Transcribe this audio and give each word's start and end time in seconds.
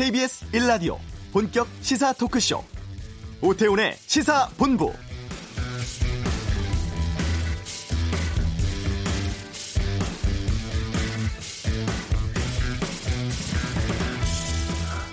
KBS 0.00 0.46
1라디오 0.52 0.96
본격 1.30 1.68
시사 1.82 2.14
토크쇼 2.14 2.64
오태훈의 3.42 3.96
시사본부 3.98 4.94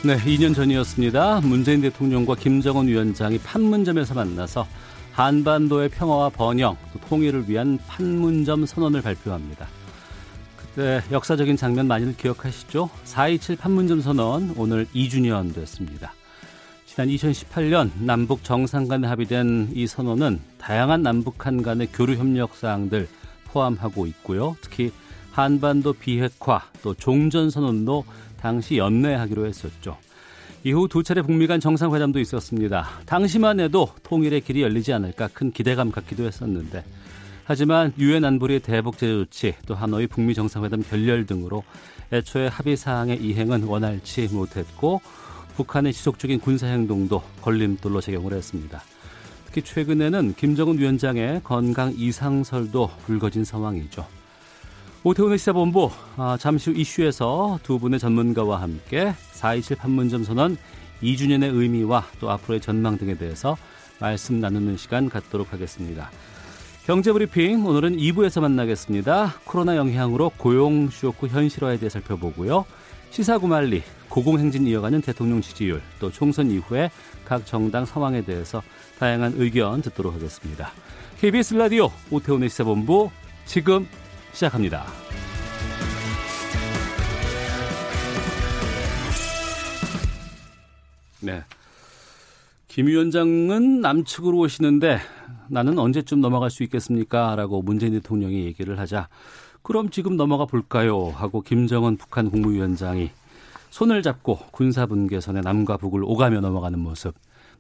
네, 0.06 0.16
2년 0.20 0.56
전이었습니다. 0.56 1.42
문재인 1.42 1.82
대통령과 1.82 2.36
김정은 2.36 2.88
위원장이 2.88 3.40
판문점에서 3.40 4.14
만나서 4.14 4.66
한반도의 5.12 5.90
평화와 5.90 6.30
번영, 6.30 6.78
통일을 7.10 7.50
위한 7.50 7.78
판문점 7.88 8.66
선언을 8.66 9.02
발표합니다. 9.02 9.68
그때 10.78 11.02
역사적인 11.12 11.58
장면 11.58 11.88
많이들 11.88 12.16
기억하시죠? 12.18 12.92
4.27 13.06 13.58
판문점 13.58 14.00
선언 14.00 14.54
오늘 14.58 14.86
2주년 14.94 15.52
됐습니다. 15.56 16.14
지난 16.86 17.08
2018년 17.08 17.90
남북 18.00 18.44
정상 18.44 18.88
간에 18.88 19.08
합의된 19.08 19.72
이 19.74 19.88
선언은 19.88 20.40
다양한 20.60 21.02
남북한 21.02 21.64
간의 21.64 21.88
교류 21.92 22.14
협력 22.14 22.56
사항들 22.56 23.08
포함하고 23.46 24.06
있고요. 24.06 24.56
특히 24.62 24.92
한반도 25.32 25.94
비핵화 25.94 26.62
또 26.84 26.94
종전 26.94 27.50
선언도 27.50 28.06
당시 28.40 28.78
연내하기로 28.78 29.48
했었죠. 29.48 29.98
이후 30.64 30.88
두 30.88 31.02
차례 31.02 31.24
북미 31.24 31.48
간 31.48 31.60
정상회담도 31.60 32.20
있었습니다. 32.20 32.88
당시만 33.08 33.60
해도 33.60 33.90
통일의 34.04 34.42
길이 34.42 34.62
열리지 34.62 34.94
않을까 34.94 35.28
큰 35.34 35.52
기대감 35.52 35.90
갖기도 35.90 36.26
했었는데 36.26 36.84
하지만 37.48 37.94
유엔 37.98 38.26
안보리 38.26 38.60
대북 38.60 38.98
제재 38.98 39.14
조치 39.14 39.56
또 39.66 39.74
하노이 39.74 40.08
북미 40.08 40.34
정상회담 40.34 40.84
결렬 40.84 41.26
등으로 41.26 41.64
애초에 42.12 42.48
합의 42.48 42.76
사항의 42.76 43.24
이행은 43.24 43.64
원활치 43.64 44.28
못했고 44.34 45.00
북한의 45.56 45.94
지속적인 45.94 46.42
군사 46.42 46.68
행동도 46.68 47.24
걸림돌로 47.42 48.02
작용을 48.02 48.34
했습니다. 48.34 48.84
특히 49.46 49.62
최근에는 49.62 50.36
김정은 50.36 50.78
위원장의 50.78 51.40
건강 51.46 51.94
이상설도 51.96 52.92
불거진 53.06 53.46
상황이죠. 53.46 54.06
오태훈의 55.06 55.38
시사본부 55.38 55.90
아, 56.18 56.36
잠시 56.38 56.72
후 56.72 56.78
이슈에서 56.78 57.60
두 57.64 57.80
분의 57.80 58.00
전문가와 58.00 58.62
함께 58.62 59.14
4.27 59.32 59.78
판문점 59.78 60.26
선언 60.26 60.58
2주년의 61.02 61.56
의미와 61.56 62.08
또 62.20 62.30
앞으로의 62.30 62.60
전망 62.60 62.98
등에 62.98 63.18
대해서 63.18 63.56
말씀 64.02 64.42
나누는 64.42 64.76
시간 64.76 65.08
갖도록 65.08 65.54
하겠습니다. 65.54 66.12
경제브리핑 66.88 67.66
오늘은 67.66 67.98
2부에서 67.98 68.40
만나겠습니다. 68.40 69.42
코로나 69.44 69.76
영향으로 69.76 70.32
고용 70.38 70.90
쇼크 70.90 71.28
현실화에 71.28 71.80
대해 71.80 71.90
살펴보고요. 71.90 72.64
시사구말리 73.10 73.84
고공행진 74.08 74.66
이어가는 74.66 75.02
대통령 75.02 75.42
지지율 75.42 75.82
또 76.00 76.10
총선 76.10 76.50
이후에 76.50 76.90
각 77.26 77.46
정당 77.46 77.84
상황에 77.84 78.22
대해서 78.22 78.64
다양한 79.00 79.34
의견 79.36 79.82
듣도록 79.82 80.16
하겠습니다. 80.16 80.72
KBS 81.20 81.56
라디오 81.56 81.90
오태훈의 82.10 82.48
시사본부 82.48 83.12
지금 83.44 83.86
시작합니다. 84.32 84.86
네. 91.20 91.44
김 92.70 92.88
위원장은 92.88 93.82
남측으로 93.82 94.38
오시는데 94.38 95.02
나는 95.50 95.80
언제쯤 95.80 96.22
넘어갈 96.22 96.50
수 96.50 96.64
있겠습니까? 96.64 97.36
라고 97.36 97.62
문재인 97.62 97.94
대통령이 97.94 98.46
얘기를 98.46 98.80
하자 98.80 99.10
그럼 99.62 99.90
지금 99.90 100.16
넘어가 100.16 100.46
볼까요? 100.46 101.10
하고 101.10 101.42
김정은 101.42 101.98
북한 101.98 102.30
국무위원장이 102.30 103.12
손을 103.70 104.02
잡고 104.02 104.38
군사 104.52 104.86
분계선에 104.86 105.42
남과 105.42 105.78
북을 105.78 106.04
오가며 106.04 106.40
넘어가는 106.40 106.80
모습 106.80 107.16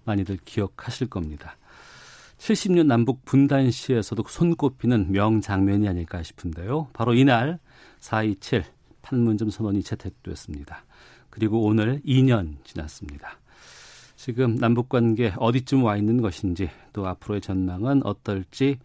많이들 0.06 0.38
기억하실 0.46 1.08
겁니다. 1.08 1.58
70년 2.38 2.86
남북 2.86 3.25
분단 3.25 3.72
시에서도 3.72 4.24
손꼽히는 4.28 5.12
명장면이 5.12 5.88
아닐까 5.90 6.24
싶은데요. 6.24 6.88
바로 6.94 7.14
이날 7.14 7.59
4.27 8.00 8.64
판문점 9.02 9.50
선언이 9.50 9.84
채택됐습니다. 9.84 10.86
그리고 11.30 11.64
오늘 11.64 12.02
2년 12.06 12.56
지났습니다. 12.64 13.40
지금 14.18 14.56
남북 14.56 14.90
관계 14.90 15.32
어디쯤 15.38 15.84
와 15.84 15.96
있는 15.96 16.22
것인지 16.22 16.70
또 16.92 17.08
앞으로의 17.08 17.40
전망은 17.40 18.02
어떨지 18.04 18.80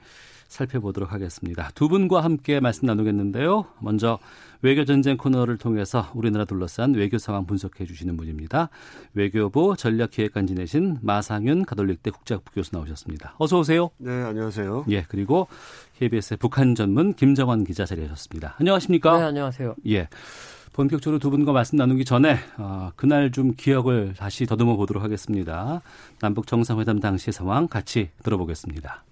살펴보도록 0.47 1.13
하겠습니다. 1.13 1.71
두 1.75 1.89
분과 1.89 2.23
함께 2.23 2.61
말씀 2.61 2.87
나누겠는데요. 2.87 3.65
먼저 3.81 4.19
외교 4.61 4.85
전쟁 4.85 5.17
코너를 5.17 5.57
통해서 5.57 6.11
우리나라 6.15 6.45
둘러싼 6.45 6.93
외교 6.93 7.17
상황 7.17 7.47
분석해 7.47 7.87
주시는 7.87 8.19
분입니다. 8.19 8.69
외교부 9.15 9.75
전략기획관 9.77 10.47
지내신 10.47 10.99
마상윤 11.01 11.65
가톨릭대 11.65 12.11
국제학부 12.11 12.53
교수 12.53 12.75
나오셨습니다. 12.75 13.35
어서 13.39 13.59
오세요. 13.59 13.91
네, 13.97 14.11
안녕하세요. 14.11 14.85
예, 14.91 15.05
그리고 15.09 15.49
KBS의 15.99 16.37
북한 16.37 16.75
전문 16.75 17.15
김정환 17.15 17.65
기자 17.65 17.87
자리하셨습니다. 17.87 18.57
안녕하십니까? 18.59 19.19
네, 19.19 19.25
안녕하세요. 19.25 19.77
예. 19.89 20.09
본격적으로 20.73 21.19
두 21.19 21.31
분과 21.31 21.53
말씀 21.53 21.77
나누기 21.77 22.05
전에 22.05 22.39
어, 22.57 22.93
그날 22.97 23.31
좀 23.31 23.55
기억을 23.55 24.15
다시 24.17 24.47
더듬어 24.47 24.77
보도록 24.77 25.03
하겠습니다. 25.03 25.83
남북 26.21 26.47
정상회담 26.47 26.99
당시의 27.01 27.33
상황 27.33 27.69
같이 27.69 28.11
들어보겠습니다. 28.23 29.05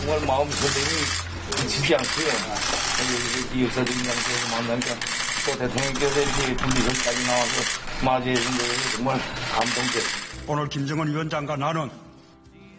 정말 0.00 0.26
마음 0.26 0.48
설렘이 0.48 1.68
지지 1.68 1.94
않고요. 1.94 2.26
이 3.54 3.64
역사적인 3.64 4.02
장소에서 4.02 4.56
만나니까 4.56 4.94
또 5.44 5.58
대통령께서 5.58 6.20
이렇게 6.22 6.56
분리선까지 6.56 7.26
나와서 7.26 8.04
맞이해 8.04 8.34
준 8.34 8.52
것이 8.52 8.96
정말 8.96 9.18
감동적. 9.52 10.02
오늘 10.48 10.68
김정은 10.68 11.08
위원장과 11.08 11.56
나는 11.56 11.90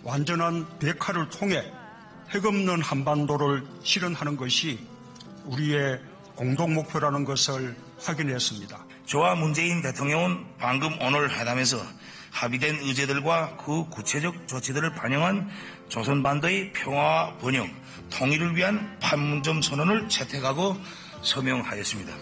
완전한 0.04 0.68
백화를 0.80 1.30
통해 1.30 1.64
핵없는 2.30 2.82
한반도를 2.82 3.64
실현하는 3.84 4.38
것이 4.38 4.80
우리의 5.46 6.00
공동 6.36 6.74
목표라는 6.74 7.26
것을 7.26 7.76
확인했습니다. 8.00 8.86
저와 9.06 9.36
문재인 9.36 9.82
대통령은 9.82 10.46
방금 10.58 11.00
오늘 11.02 11.30
회담에서 11.30 11.78
합의된 12.32 12.80
의제들과 12.82 13.58
그 13.58 13.88
구체적 13.90 14.48
조치들을 14.48 14.94
반영한 14.96 15.50
조선반도의 15.90 16.74
평화와 16.74 17.38
번영, 17.38 17.70
통일을 18.10 18.56
위한 18.56 18.98
판문점 19.00 19.62
선언을 19.62 20.10
채택하고 20.10 20.76
서명하였습니다. 21.22 22.14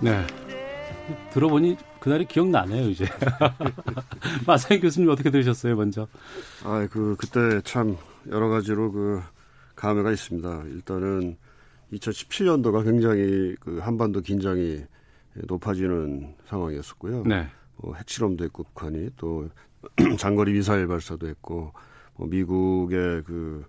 네. 0.00 0.26
들어보니 1.32 1.76
그날이 2.06 2.24
기억나네요, 2.24 2.88
이제. 2.88 3.04
마사인 4.46 4.80
교수님 4.80 5.10
어떻게 5.10 5.28
들으셨어요, 5.28 5.74
먼저? 5.74 6.06
아, 6.62 6.86
그, 6.88 7.16
그때 7.18 7.60
참 7.62 7.96
여러 8.28 8.48
가지로 8.48 8.92
그 8.92 9.20
감회가 9.74 10.12
있습니다. 10.12 10.62
일단은 10.66 11.36
2017년도가 11.92 12.84
굉장히 12.84 13.56
그 13.58 13.78
한반도 13.78 14.20
긴장이 14.20 14.84
높아지는 15.34 16.36
상황이었었고요. 16.46 17.24
네. 17.24 17.48
뭐 17.78 17.96
핵실험도 17.96 18.44
했고 18.44 18.62
북한이 18.62 19.10
또 19.16 19.48
장거리 20.16 20.52
미사일 20.52 20.86
발사도 20.86 21.26
했고 21.26 21.72
뭐 22.14 22.28
미국의 22.28 23.24
그 23.24 23.64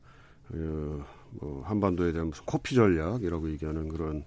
어, 0.50 1.06
뭐 1.32 1.64
한반도에 1.66 2.12
대한 2.12 2.28
무슨 2.28 2.46
코피 2.46 2.76
전략이라고 2.76 3.50
얘기하는 3.50 3.88
그런 3.90 4.26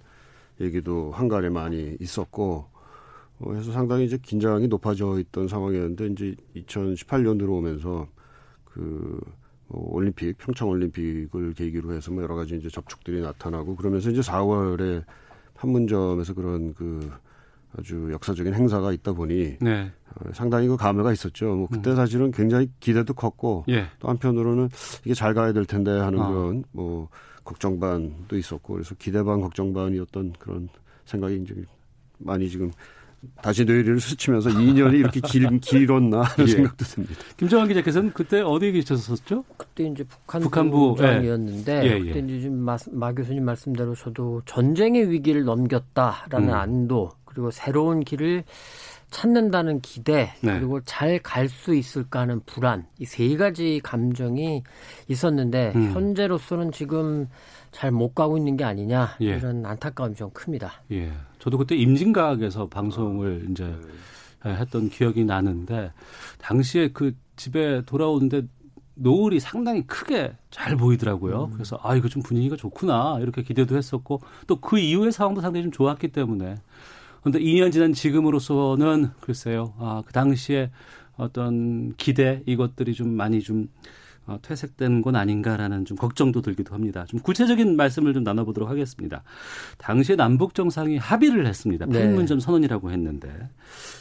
얘기도 0.60 1.12
한간에 1.12 1.48
많이 1.48 1.96
있었고 2.00 2.66
어, 2.72 2.79
해서 3.54 3.72
상당히 3.72 4.04
이제 4.04 4.18
긴장이 4.18 4.68
높아져 4.68 5.18
있던 5.18 5.48
상황이었는데 5.48 6.06
이제 6.08 6.36
2018년 6.56 7.38
들어오면서 7.38 8.06
그뭐 8.64 9.20
올림픽 9.70 10.36
평창 10.38 10.68
올림픽을 10.68 11.54
계기로 11.54 11.92
해서 11.94 12.12
뭐 12.12 12.22
여러 12.22 12.34
가지 12.34 12.56
이제 12.56 12.68
접촉들이 12.68 13.20
나타나고 13.22 13.76
그러면서 13.76 14.10
이제 14.10 14.20
4월에 14.20 15.04
판문점에서 15.54 16.34
그런 16.34 16.74
그 16.74 17.10
아주 17.76 18.10
역사적인 18.12 18.52
행사가 18.52 18.92
있다 18.92 19.12
보니 19.12 19.58
네. 19.60 19.92
어, 20.14 20.30
상당히 20.32 20.66
그 20.66 20.76
감회가 20.76 21.12
있었죠. 21.12 21.54
뭐 21.54 21.68
그때 21.68 21.90
음. 21.90 21.96
사실은 21.96 22.30
굉장히 22.32 22.68
기대도 22.80 23.14
컸고 23.14 23.64
예. 23.68 23.86
또 24.00 24.08
한편으로는 24.08 24.68
이게 25.04 25.14
잘 25.14 25.34
가야 25.34 25.52
될 25.52 25.64
텐데 25.64 25.90
하는 25.90 26.20
아. 26.20 26.28
그런 26.28 26.64
뭐 26.72 27.08
걱정 27.44 27.78
반도 27.78 28.36
있었고 28.36 28.74
그래서 28.74 28.94
기대 28.96 29.22
반 29.22 29.40
걱정 29.40 29.72
반이었던 29.72 30.34
그런 30.38 30.68
생각이 31.04 31.42
이제 31.42 31.54
많이 32.18 32.48
지금 32.48 32.70
다시 33.42 33.64
뇌리를 33.64 34.00
스치면서 34.00 34.50
2년이 34.50 34.94
이렇게 34.98 35.20
길, 35.20 35.46
길었나 35.60 36.22
하는 36.22 36.48
예. 36.48 36.52
생각도 36.52 36.84
듭니다. 36.84 37.14
김정환 37.36 37.68
기자께서는 37.68 38.12
그때 38.12 38.40
어디에 38.40 38.72
계셨었죠? 38.72 39.44
그때 39.56 39.84
이제 39.84 40.04
북한부, 40.04 40.44
북한부, 40.48 40.96
장이었는데 40.98 41.82
예. 41.84 41.86
예, 41.86 41.94
예. 41.96 42.12
그때 42.12 42.18
이제 42.20 42.40
지금 42.40 42.58
마, 42.58 42.76
마 42.92 43.12
교수님 43.12 43.44
말씀대로 43.44 43.94
저도 43.94 44.42
전쟁의 44.46 45.10
위기를 45.10 45.44
넘겼다라는 45.44 46.48
음. 46.48 46.54
안도 46.54 47.10
그리고 47.26 47.50
새로운 47.50 48.00
길을 48.00 48.44
찾는다는 49.10 49.80
기대 49.80 50.32
네. 50.40 50.58
그리고 50.58 50.80
잘갈 50.82 51.48
수 51.48 51.74
있을까 51.74 52.20
하는 52.20 52.40
불안 52.46 52.86
이 53.00 53.04
세 53.04 53.36
가지 53.36 53.80
감정이 53.82 54.62
있었는데 55.08 55.72
음. 55.74 55.92
현재로서는 55.92 56.70
지금 56.72 57.26
잘 57.72 57.90
못 57.90 58.14
가고 58.14 58.36
있는 58.38 58.56
게 58.56 58.64
아니냐 58.64 59.16
예. 59.20 59.36
이런 59.36 59.66
안타까움이 59.66 60.14
좀 60.14 60.30
큽니다. 60.30 60.82
예. 60.92 61.10
저도 61.40 61.58
그때 61.58 61.74
임진각에서 61.76 62.68
방송을 62.68 63.48
이제 63.50 63.74
했던 64.44 64.88
기억이 64.88 65.24
나는데 65.24 65.92
당시에 66.38 66.88
그 66.92 67.14
집에 67.36 67.82
돌아오는데 67.84 68.42
노을이 68.94 69.40
상당히 69.40 69.86
크게 69.86 70.36
잘 70.50 70.76
보이더라고요. 70.76 71.44
음. 71.46 71.50
그래서 71.52 71.78
아 71.82 71.96
이거 71.96 72.08
좀 72.08 72.22
분위기가 72.22 72.56
좋구나 72.56 73.18
이렇게 73.20 73.42
기대도 73.42 73.76
했었고 73.76 74.20
또 74.46 74.56
그 74.60 74.78
이후의 74.78 75.12
상황도 75.12 75.40
상당히 75.40 75.64
좀 75.64 75.72
좋았기 75.72 76.08
때문에 76.08 76.56
그런데 77.20 77.38
2년 77.38 77.72
지난 77.72 77.92
지금으로서는 77.92 79.10
글쎄요, 79.20 79.74
아, 79.78 80.02
그 80.06 80.12
당시에 80.12 80.70
어떤 81.16 81.94
기대 81.96 82.42
이것들이 82.46 82.94
좀 82.94 83.10
많이 83.14 83.40
좀 83.40 83.68
어, 84.30 84.38
퇴색된 84.42 85.02
건 85.02 85.16
아닌가라는 85.16 85.84
좀 85.84 85.96
걱정도 85.96 86.40
들기도 86.40 86.72
합니다. 86.72 87.04
좀 87.08 87.18
구체적인 87.18 87.76
말씀을 87.76 88.14
좀 88.14 88.22
나눠보도록 88.22 88.70
하겠습니다. 88.70 89.24
당시에 89.78 90.14
남북 90.14 90.54
정상이 90.54 90.98
합의를 90.98 91.48
했습니다. 91.48 91.84
네. 91.86 92.04
판문점 92.04 92.38
네. 92.38 92.44
선언이라고 92.44 92.92
했는데 92.92 93.28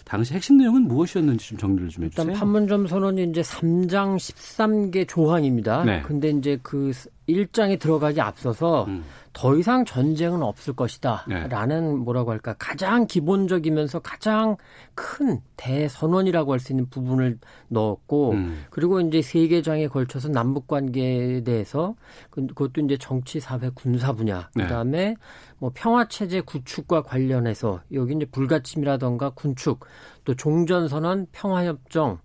당시 0.05 0.35
핵심 0.35 0.57
내용은 0.57 0.83
무엇이었는지 0.83 1.49
좀 1.49 1.57
정리를 1.57 1.89
좀 1.89 2.03
해주세요. 2.03 2.27
일단 2.27 2.39
판문점 2.39 2.85
선언이 2.85 3.23
이제 3.23 3.41
3장 3.41 4.17
13개 4.17 5.07
조항입니다. 5.07 5.83
네. 5.83 6.01
근데 6.03 6.29
이제 6.29 6.59
그 6.61 6.91
1장에 7.27 7.79
들어가기 7.79 8.21
앞서서 8.21 8.85
음. 8.85 9.03
더 9.39 9.55
이상 9.55 9.85
전쟁은 9.85 10.43
없을 10.43 10.73
것이다. 10.73 11.23
네. 11.29 11.47
라는 11.47 11.99
뭐라고 11.99 12.31
할까. 12.31 12.55
가장 12.59 13.07
기본적이면서 13.07 13.99
가장 13.99 14.57
큰 14.95 15.39
대선언이라고 15.55 16.51
할 16.51 16.59
수 16.59 16.73
있는 16.73 16.89
부분을 16.89 17.39
넣었고, 17.69 18.31
음. 18.31 18.65
그리고 18.69 18.99
이제 18.99 19.21
세 19.21 19.47
개장에 19.47 19.87
걸쳐서 19.87 20.27
남북 20.27 20.67
관계에 20.67 21.41
대해서 21.45 21.95
그, 22.29 22.47
그것도 22.47 22.81
이제 22.81 22.97
정치, 22.97 23.39
사회, 23.39 23.69
군사 23.73 24.11
분야, 24.11 24.49
네. 24.55 24.63
그 24.63 24.69
다음에 24.69 25.15
뭐 25.57 25.71
평화 25.73 26.09
체제 26.09 26.41
구축과 26.41 27.03
관련해서 27.03 27.79
여기 27.93 28.15
이제 28.15 28.25
불가침이라던가 28.25 29.29
군축, 29.29 29.85
또 30.25 30.35
종전선언, 30.35 31.27
평화협정, 31.31 32.19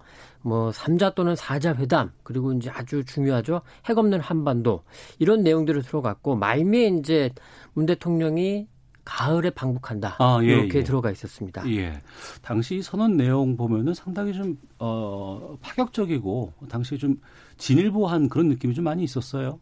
뭐 0.44 0.70
3자 0.70 1.14
또는 1.14 1.34
4자 1.34 1.74
회담 1.76 2.12
그리고 2.22 2.52
이제 2.52 2.70
아주 2.70 3.02
중요하죠. 3.04 3.62
핵 3.86 3.96
없는 3.96 4.20
한반도 4.20 4.84
이런 5.18 5.42
내용들을 5.42 5.82
들어갔고 5.82 6.36
말미에 6.36 6.88
이제 6.98 7.30
문 7.72 7.86
대통령이 7.86 8.68
가을에 9.06 9.50
방북한다. 9.50 10.16
아, 10.18 10.40
예, 10.42 10.46
이렇게 10.46 10.78
예. 10.78 10.84
들어가 10.84 11.10
있었습니다. 11.10 11.68
예. 11.70 12.00
당시 12.42 12.82
선언 12.82 13.16
내용 13.16 13.56
보면은 13.56 13.92
상당히 13.92 14.32
좀, 14.32 14.56
어, 14.78 15.58
파격적이고, 15.60 16.54
당시 16.70 16.96
좀 16.96 17.20
진일보한 17.58 18.30
그런 18.30 18.48
느낌이 18.48 18.72
좀 18.72 18.84
많이 18.84 19.04
있었어요. 19.04 19.58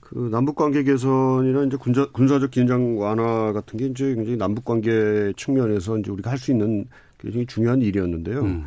그 0.00 0.28
남북 0.30 0.56
관계 0.56 0.82
개선이나 0.82 1.64
이제 1.64 1.76
군사, 1.76 2.10
군사적 2.10 2.50
긴장 2.50 2.98
완화 2.98 3.52
같은 3.52 3.78
게 3.78 3.86
이제 3.86 4.14
굉장히 4.14 4.36
남북 4.36 4.64
관계 4.64 5.32
측면에서 5.36 5.98
이제 5.98 6.10
우리가 6.10 6.30
할 6.32 6.38
수 6.38 6.50
있는 6.50 6.86
굉장히 7.18 7.46
중요한 7.46 7.80
일이었는데요. 7.80 8.40
음. 8.42 8.66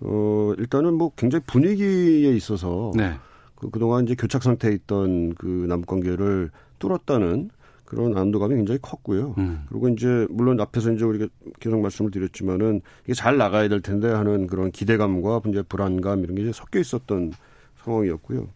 어, 0.00 0.52
일단은 0.58 0.94
뭐 0.94 1.12
굉장히 1.16 1.44
분위기에 1.46 2.32
있어서 2.32 2.92
네. 2.94 3.14
그, 3.54 3.70
그동안 3.70 4.04
이제 4.04 4.14
교착 4.14 4.42
상태에 4.42 4.72
있던 4.72 5.34
그 5.34 5.46
남북 5.68 5.86
관계를 5.88 6.50
뚫었다는 6.78 7.50
그런 7.84 8.16
안도감이 8.18 8.56
굉장히 8.56 8.80
컸고요. 8.82 9.34
음. 9.38 9.64
그리고 9.68 9.88
이제 9.88 10.26
물론 10.28 10.60
앞에서 10.60 10.92
이제 10.92 11.04
우리가 11.04 11.28
계속 11.60 11.80
말씀을 11.80 12.10
드렸지만은 12.10 12.82
이게 13.04 13.14
잘 13.14 13.36
나가야 13.36 13.68
될 13.68 13.80
텐데 13.80 14.08
하는 14.08 14.48
그런 14.48 14.70
기대감과 14.72 15.42
이제 15.46 15.62
불안감 15.62 16.24
이런 16.24 16.34
게 16.34 16.42
이제 16.42 16.52
섞여 16.52 16.80
있었던 16.80 17.32
상황이었고요. 17.84 18.48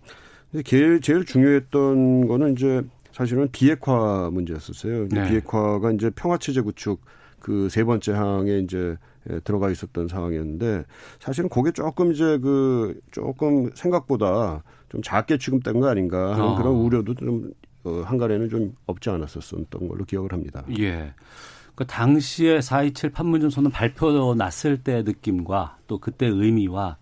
근데 0.51 0.63
제일, 0.65 1.01
제일 1.01 1.25
중요했던 1.25 2.27
거는 2.27 2.53
이제 2.53 2.83
사실은 3.13 3.49
비핵화 3.53 4.31
문제였었어요. 4.33 5.09
네. 5.11 5.29
비핵화가 5.29 5.93
이제 5.93 6.11
평화체제 6.11 6.63
구축 6.63 7.01
그 7.39 7.69
세 7.71 7.85
번째 7.85 8.13
항에 8.13 8.59
이제 8.59 8.77
예, 8.79 8.97
들어가 9.45 9.71
있었던 9.71 10.09
상황이었는데 10.09 10.85
사실은 11.19 11.49
그게 11.49 11.73
조금 11.73 12.13
이제 12.13 12.39
그 12.39 12.99
조금 13.11 13.71
생각보다 13.75 14.63
좀 14.89 15.03
작게 15.03 15.39
취급된 15.39 15.81
거 15.81 15.89
아닌가 15.89 16.33
하는 16.33 16.45
어. 16.45 16.57
그런 16.57 16.75
우려도 16.75 17.15
좀 17.15 17.53
어, 17.85 18.03
한간에는 18.05 18.49
좀 18.49 18.75
없지 18.87 19.11
않았었던 19.11 19.89
걸로 19.89 20.05
기억을 20.05 20.33
합니다. 20.33 20.65
예. 20.79 21.15
그 21.75 21.87
당시에 21.87 22.59
4.27 22.59 23.13
판문점 23.13 23.49
선언 23.49 23.73
발표 23.73 24.35
났을 24.35 24.83
때 24.83 25.03
느낌과 25.03 25.79
또 25.87 25.99
그때 25.99 26.27
의미와 26.27 26.99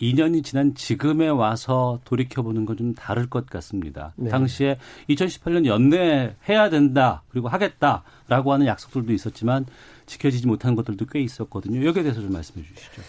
2년이 0.00 0.44
지난 0.44 0.74
지금에 0.74 1.28
와서 1.28 2.00
돌이켜보는 2.04 2.64
건 2.66 2.76
좀 2.76 2.94
다를 2.94 3.28
것 3.28 3.46
같습니다. 3.46 4.12
네. 4.16 4.30
당시에 4.30 4.76
2018년 5.08 5.66
연내 5.66 6.36
해야 6.48 6.70
된다, 6.70 7.22
그리고 7.30 7.48
하겠다라고 7.48 8.52
하는 8.52 8.66
약속들도 8.66 9.12
있었지만 9.12 9.66
지켜지지 10.08 10.46
못한 10.46 10.74
것들도 10.74 11.06
꽤 11.06 11.20
있었거든요. 11.20 11.84
여기에 11.86 12.02
대해서 12.02 12.20
좀 12.20 12.32
말씀해 12.32 12.66
주시죠. 12.66 13.02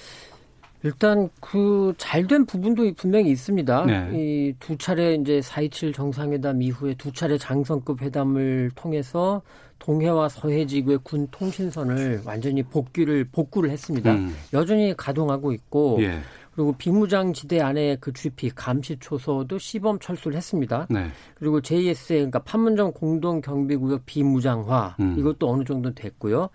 일단 0.83 1.29
그 1.41 1.93
잘된 1.97 2.45
부분도 2.45 2.93
분명히 2.93 3.31
있습니다. 3.31 3.85
네. 3.85 4.51
이두 4.53 4.77
차례 4.77 5.15
이제 5.15 5.41
4.27 5.41 5.93
정상회담 5.93 6.61
이후에 6.61 6.93
두 6.95 7.11
차례 7.11 7.37
장성급 7.37 8.01
회담을 8.01 8.71
통해서 8.75 9.41
동해와 9.79 10.29
서해 10.29 10.65
지구의 10.65 10.99
군 11.03 11.27
통신선을 11.31 12.21
완전히 12.25 12.63
복귀를 12.63 13.25
복구를 13.25 13.71
했습니다. 13.71 14.13
음. 14.13 14.33
여전히 14.53 14.93
가동하고 14.95 15.51
있고 15.53 15.97
예. 16.01 16.19
그리고 16.53 16.73
비무장 16.73 17.31
지대 17.31 17.61
안에 17.61 17.97
그 18.01 18.11
GP 18.11 18.51
감시 18.53 18.97
초소도 18.99 19.57
시범 19.59 19.99
철수를 19.99 20.35
했습니다. 20.35 20.87
네. 20.89 21.07
그리고 21.35 21.61
JSA 21.61 22.19
그러니까 22.19 22.39
판문점 22.39 22.91
공동 22.91 23.39
경비구역 23.39 24.05
비무장화 24.05 24.97
음. 24.99 25.15
이것도 25.17 25.49
어느 25.49 25.63
정도 25.63 25.93
됐고요. 25.93 26.49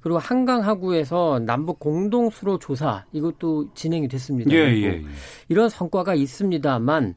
그리고 0.00 0.18
한강 0.18 0.64
하구에서 0.64 1.38
남북 1.40 1.78
공동 1.78 2.30
수로 2.30 2.58
조사 2.58 3.04
이것도 3.12 3.74
진행이 3.74 4.08
됐습니다. 4.08 4.50
예, 4.52 4.58
예, 4.58 4.84
예. 4.84 5.02
이런 5.48 5.68
성과가 5.68 6.14
있습니다만 6.14 7.14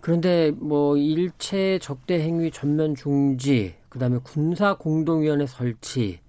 그런데 0.00 0.50
뭐 0.56 0.96
일체 0.96 1.78
적대 1.80 2.20
행위 2.20 2.50
전면 2.50 2.94
중지, 2.94 3.74
그다음에 3.88 4.18
군사 4.22 4.74
공동위원회 4.74 5.46
설치 5.46 6.20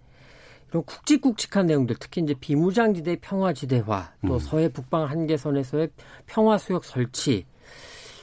이런 0.69 0.83
굵직굵직한 0.83 1.67
내용들, 1.67 1.97
특히 1.99 2.21
이제 2.21 2.33
비무장지대 2.39 3.17
평화지대화, 3.21 4.13
또 4.25 4.33
음. 4.35 4.39
서해 4.39 4.69
북방 4.69 5.09
한계선에서의 5.09 5.89
평화 6.25 6.57
수역 6.57 6.85
설치 6.85 7.45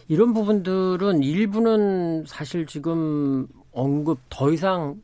이런 0.08 0.32
부분들은 0.32 1.22
일부는 1.22 2.24
사실 2.26 2.66
지금 2.66 3.46
언급 3.72 4.18
더 4.30 4.50
이상 4.50 5.00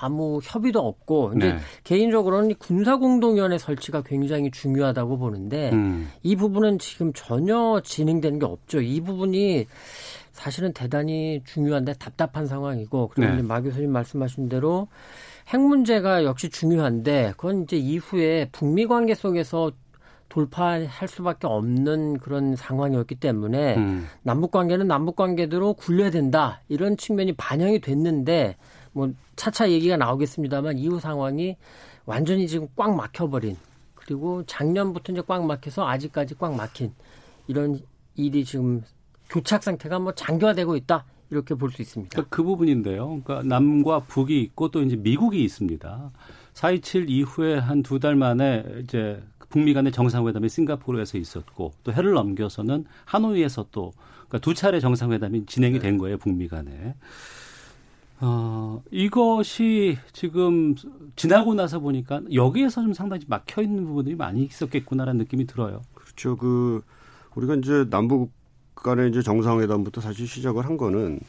아무 0.00 0.40
협의도 0.42 0.80
없고 0.80 1.32
이제 1.36 1.52
네. 1.52 1.58
개인적으로는 1.84 2.54
군사 2.58 2.96
공동위원회 2.96 3.58
설치가 3.58 4.02
굉장히 4.02 4.50
중요하다고 4.50 5.18
보는데 5.18 5.70
음. 5.72 6.10
이 6.22 6.36
부분은 6.36 6.78
지금 6.78 7.12
전혀 7.14 7.80
진행되는 7.84 8.38
게 8.38 8.46
없죠. 8.46 8.80
이 8.80 9.00
부분이 9.00 9.66
사실은 10.32 10.72
대단히 10.72 11.42
중요한데 11.44 11.94
답답한 11.94 12.46
상황이고 12.46 13.10
그리고 13.14 13.34
네. 13.36 13.42
마 13.42 13.60
교수님 13.60 13.90
말씀하신 13.90 14.48
대로 14.48 14.88
핵 15.48 15.60
문제가 15.60 16.24
역시 16.24 16.50
중요한데 16.50 17.32
그건 17.36 17.62
이제 17.62 17.76
이후에 17.76 18.48
북미 18.52 18.86
관계 18.86 19.14
속에서 19.14 19.72
돌파할 20.28 21.08
수밖에 21.08 21.46
없는 21.46 22.18
그런 22.18 22.56
상황이었기 22.56 23.14
때문에 23.14 23.76
음. 23.76 24.06
남북 24.22 24.50
관계는 24.50 24.86
남북 24.86 25.16
관계대로 25.16 25.72
굴려야 25.74 26.10
된다 26.10 26.60
이런 26.68 26.96
측면이 26.96 27.34
반영이 27.34 27.80
됐는데 27.80 28.56
뭐 28.96 29.12
차차 29.36 29.70
얘기가 29.70 29.98
나오겠습니다만 29.98 30.78
이후 30.78 30.98
상황이 30.98 31.54
완전히 32.06 32.48
지금 32.48 32.66
꽉 32.76 32.96
막혀버린 32.96 33.54
그리고 33.94 34.42
작년부터 34.46 35.12
이제 35.12 35.22
꽉 35.28 35.44
막혀서 35.44 35.86
아직까지 35.86 36.36
꽉 36.38 36.54
막힌 36.56 36.92
이런 37.46 37.78
일이 38.14 38.42
지금 38.42 38.82
교착 39.28 39.62
상태가 39.62 39.98
뭐 39.98 40.12
장기화되고 40.12 40.76
있다 40.76 41.04
이렇게 41.30 41.54
볼 41.54 41.70
수 41.72 41.82
있습니다. 41.82 42.10
그러니까 42.10 42.34
그 42.34 42.42
부분인데요. 42.42 43.20
그러니까 43.22 43.42
남과 43.46 44.00
북이 44.04 44.40
있고 44.40 44.70
또 44.70 44.80
이제 44.82 44.96
미국이 44.96 45.44
있습니다. 45.44 46.10
4.27 46.54 47.10
이후에 47.10 47.58
한 47.58 47.82
두 47.82 47.98
달 47.98 48.16
만에 48.16 48.64
이제 48.82 49.22
북미 49.50 49.74
간의 49.74 49.92
정상회담이 49.92 50.48
싱가포르에서 50.48 51.18
있었고 51.18 51.72
또 51.84 51.92
해를 51.92 52.12
넘겨서는 52.14 52.86
하노이에서 53.04 53.66
또 53.72 53.92
그러니까 54.28 54.38
두 54.38 54.54
차례 54.54 54.80
정상회담이 54.80 55.44
진행이 55.44 55.80
된 55.80 55.98
거예요. 55.98 56.16
북미 56.16 56.48
간에. 56.48 56.94
어, 58.20 58.82
이것이 58.90 59.98
지금 60.12 60.74
지나고 61.16 61.54
나서 61.54 61.80
보니까 61.80 62.22
여기에서 62.32 62.82
좀 62.82 62.92
상당히 62.92 63.24
막혀 63.28 63.62
있는 63.62 63.84
부분들이 63.84 64.16
많이 64.16 64.44
있었겠구나라는 64.44 65.18
느낌이 65.18 65.46
들어요. 65.46 65.82
그렇죠. 65.94 66.36
그 66.36 66.82
우리가 67.34 67.56
이제 67.56 67.84
남북 67.90 68.30
간의 68.74 69.10
이제 69.10 69.22
정상회담부터 69.22 70.00
사실 70.00 70.26
시작을 70.26 70.64
한 70.64 70.76
거는 70.76 71.20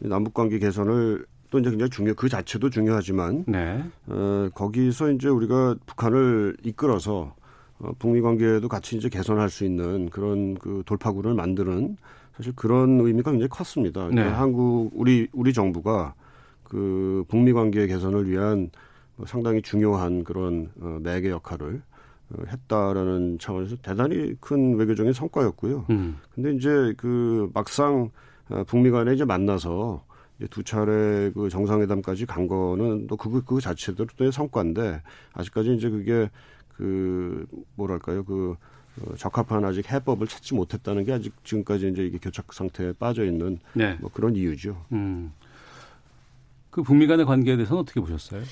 남북 0.00 0.34
관계 0.34 0.58
개선을 0.58 1.26
또 1.50 1.58
이제 1.58 1.70
굉장히 1.70 1.90
중요 1.90 2.14
그 2.14 2.28
자체도 2.28 2.70
중요하지만 2.70 3.44
네. 3.46 3.84
어, 4.06 4.48
거기서 4.54 5.12
이제 5.12 5.28
우리가 5.28 5.76
북한을 5.86 6.56
이끌어서 6.64 7.34
어, 7.78 7.92
북미 7.98 8.20
관계도 8.20 8.68
같이 8.68 8.96
이제 8.96 9.08
개선할 9.08 9.50
수 9.50 9.64
있는 9.64 10.08
그런 10.08 10.54
그 10.54 10.82
돌파구를 10.86 11.34
만드는 11.34 11.96
사실 12.36 12.52
그런 12.56 13.00
의미가 13.00 13.30
굉장히 13.30 13.48
컸습니다. 13.48 14.08
네. 14.08 14.22
한국 14.22 14.90
우리 14.94 15.28
우리 15.32 15.52
정부가 15.52 16.14
그 16.72 17.26
북미 17.28 17.52
관계 17.52 17.86
개선을 17.86 18.30
위한 18.30 18.70
뭐 19.16 19.26
상당히 19.26 19.60
중요한 19.60 20.24
그런 20.24 20.70
어, 20.80 20.98
매개 21.02 21.28
역할을 21.28 21.82
어, 22.30 22.42
했다라는 22.48 23.38
차원에서 23.38 23.76
대단히 23.82 24.34
큰 24.40 24.76
외교적인 24.76 25.12
성과였고요. 25.12 25.84
음. 25.90 26.16
근데 26.34 26.52
이제 26.52 26.94
그 26.96 27.50
막상 27.52 28.10
어, 28.48 28.64
북미 28.66 28.90
간에 28.90 29.12
이제 29.12 29.26
만나서 29.26 30.02
이제 30.38 30.48
두 30.48 30.64
차례 30.64 31.30
그 31.32 31.50
정상회담까지 31.50 32.24
간 32.24 32.46
거는 32.46 33.06
또 33.06 33.18
그거 33.18 33.42
그 33.44 33.60
자체도의 33.60 34.32
성과인데 34.32 35.02
아직까지 35.34 35.74
이제 35.74 35.90
그게 35.90 36.30
그 36.74 37.44
뭐랄까요 37.74 38.24
그 38.24 38.56
어, 38.98 39.14
적합한 39.16 39.62
아직 39.66 39.92
해법을 39.92 40.26
찾지 40.26 40.54
못했다는 40.54 41.04
게 41.04 41.12
아직 41.12 41.34
지금까지 41.44 41.90
이제 41.90 42.02
이게 42.02 42.16
교착 42.16 42.54
상태에 42.54 42.94
빠져 42.94 43.26
있는 43.26 43.58
네. 43.74 43.98
뭐 44.00 44.10
그런 44.10 44.36
이유죠. 44.36 44.86
음. 44.92 45.34
그 46.72 46.82
북미 46.82 47.06
간의 47.06 47.26
관계에 47.26 47.54
대해서는 47.54 47.82
어떻게 47.82 48.00
보셨어요? 48.00 48.42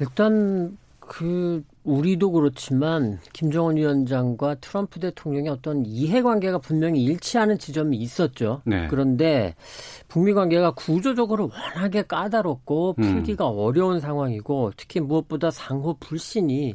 일단 0.00 0.76
그 0.98 1.62
우리도 1.84 2.32
그렇지만 2.32 3.20
김정은 3.32 3.76
위원장과 3.76 4.56
트럼프 4.56 4.98
대통령의 5.00 5.50
어떤 5.50 5.86
이해 5.86 6.22
관계가 6.22 6.58
분명히 6.58 7.02
일치하는 7.04 7.56
지점이 7.56 7.96
있었죠. 7.96 8.62
네. 8.64 8.88
그런데 8.88 9.54
북미 10.08 10.34
관계가 10.34 10.72
구조적으로 10.72 11.50
워낙에 11.52 12.02
까다롭고 12.02 12.96
음. 12.98 13.02
풀기가 13.02 13.48
음. 13.48 13.58
어려운 13.58 14.00
상황이고 14.00 14.72
특히 14.76 15.00
무엇보다 15.00 15.52
상호 15.52 15.94
불신이 15.94 16.74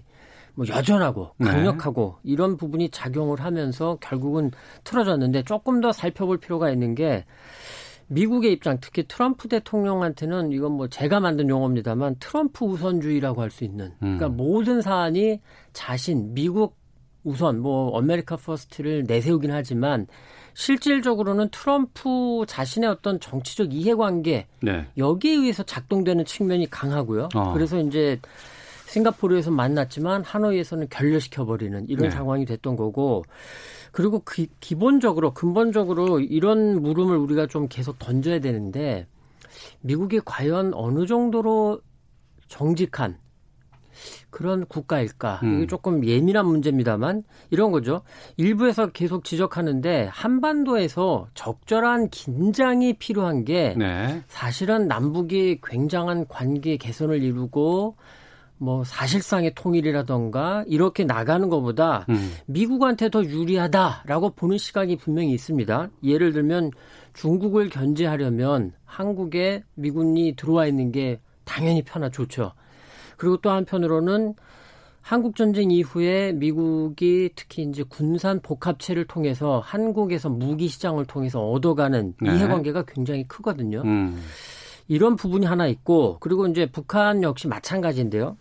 뭐 0.54 0.66
여전하고 0.68 1.32
네. 1.38 1.48
강력하고 1.50 2.16
네. 2.24 2.32
이런 2.32 2.56
부분이 2.56 2.90
작용을 2.90 3.42
하면서 3.42 3.98
결국은 4.00 4.52
틀어졌는데 4.86 5.44
조금 5.44 5.82
더 5.82 5.92
살펴볼 5.92 6.38
필요가 6.38 6.70
있는 6.70 6.96
게 6.96 7.26
미국의 8.08 8.54
입장, 8.54 8.78
특히 8.80 9.04
트럼프 9.08 9.48
대통령한테는 9.48 10.52
이건 10.52 10.74
뭐 10.74 10.88
제가 10.88 11.20
만든 11.20 11.50
용어입니다만 11.50 12.18
트럼프 12.20 12.66
우선주의라고 12.66 13.42
할 13.42 13.50
수 13.50 13.64
있는 13.64 13.94
그러니까 14.00 14.28
음. 14.28 14.38
모든 14.38 14.82
사안이 14.82 15.40
자신 15.74 16.34
미국 16.34 16.78
우선 17.24 17.60
뭐 17.60 17.98
America 17.98 18.36
First를 18.36 19.06
내세우긴 19.08 19.52
하지만 19.52 20.08
실질적으로는 20.54 21.50
트럼프 21.50 22.46
자신의 22.48 22.90
어떤 22.90 23.20
정치적 23.20 23.74
이해관계 23.74 24.48
네. 24.62 24.88
여기에 24.98 25.34
의해서 25.34 25.64
작동되는 25.64 26.26
측면이 26.26 26.70
강하고요. 26.70 27.30
어. 27.36 27.54
그래서 27.54 27.80
이제 27.80 28.20
싱가포르에서 28.96 29.52
만났지만 29.52 30.24
하노이에서는 30.24 30.88
결렬시켜버리는 30.90 31.90
이런 31.90 32.04
네. 32.04 32.10
상황이 32.10 32.46
됐던 32.46 32.75
거고 32.75 33.24
그리고 33.92 34.22
그 34.24 34.46
기본적으로 34.60 35.34
근본적으로 35.34 36.20
이런 36.20 36.82
물음을 36.82 37.18
우리가 37.18 37.48
좀 37.48 37.68
계속 37.68 38.00
던져야 38.00 38.40
되는데 38.40 39.08
미국이 39.82 40.22
과연 40.24 40.74
어느 40.74 41.06
정도로 41.06 41.82
정직한 42.48 43.18
그런 44.30 44.66
국가일까? 44.66 45.40
음. 45.44 45.58
이게 45.58 45.68
조금 45.68 46.06
예민한 46.06 46.46
문제입니다만 46.46 47.24
이런 47.50 47.72
거죠. 47.72 48.02
일부에서 48.36 48.88
계속 48.88 49.24
지적하는데 49.24 50.10
한반도에서 50.12 51.28
적절한 51.34 52.10
긴장이 52.10 52.94
필요한 52.98 53.46
게 53.46 53.74
네. 53.78 54.22
사실은 54.28 54.88
남북이 54.90 55.60
굉장한 55.64 56.28
관계 56.28 56.75
개선을 56.75 57.24
이루고 57.24 57.96
뭐 58.58 58.84
사실상의 58.84 59.54
통일이라던가 59.54 60.64
이렇게 60.68 61.04
나가는 61.04 61.50
것보다 61.50 62.06
음. 62.10 62.32
미국한테 62.46 63.10
더 63.10 63.24
유리하다라고 63.24 64.32
보는 64.32 64.58
시각이 64.58 64.96
분명히 64.98 65.32
있습니다. 65.32 65.90
예를 66.04 66.32
들면 66.32 66.72
중국을 67.14 67.70
견제하려면 67.70 68.72
한국에 68.86 69.64
미군이 69.76 70.36
들어와 70.36 70.68
있는 70.68 70.92
게 70.92 71.20
당연히 71.44 71.84
편하 71.84 72.10
좋죠. 72.10 72.54
그리고 73.18 73.38
또 73.38 73.52
한편으로는 73.52 74.36
한국 75.02 75.36
전쟁 75.36 75.70
이후에 75.70 76.32
미국이 76.34 77.30
특히 77.36 77.62
이제 77.64 77.84
군산 77.84 78.42
복합체를 78.42 79.06
통해서 79.06 79.62
한국에서 79.64 80.30
무기 80.30 80.68
시장을 80.68 81.06
통해서 81.06 81.48
얻어가는 81.48 82.16
네. 82.22 82.36
이해 82.36 82.48
관계가 82.48 82.86
굉장히 82.88 83.28
크거든요. 83.28 83.84
음. 83.86 84.20
이런 84.88 85.16
부분이 85.16 85.46
하나 85.46 85.68
있고 85.68 86.18
그리고 86.20 86.48
이제 86.48 86.66
북한 86.66 87.22
역시 87.22 87.48
마찬가지인데요. 87.48 88.38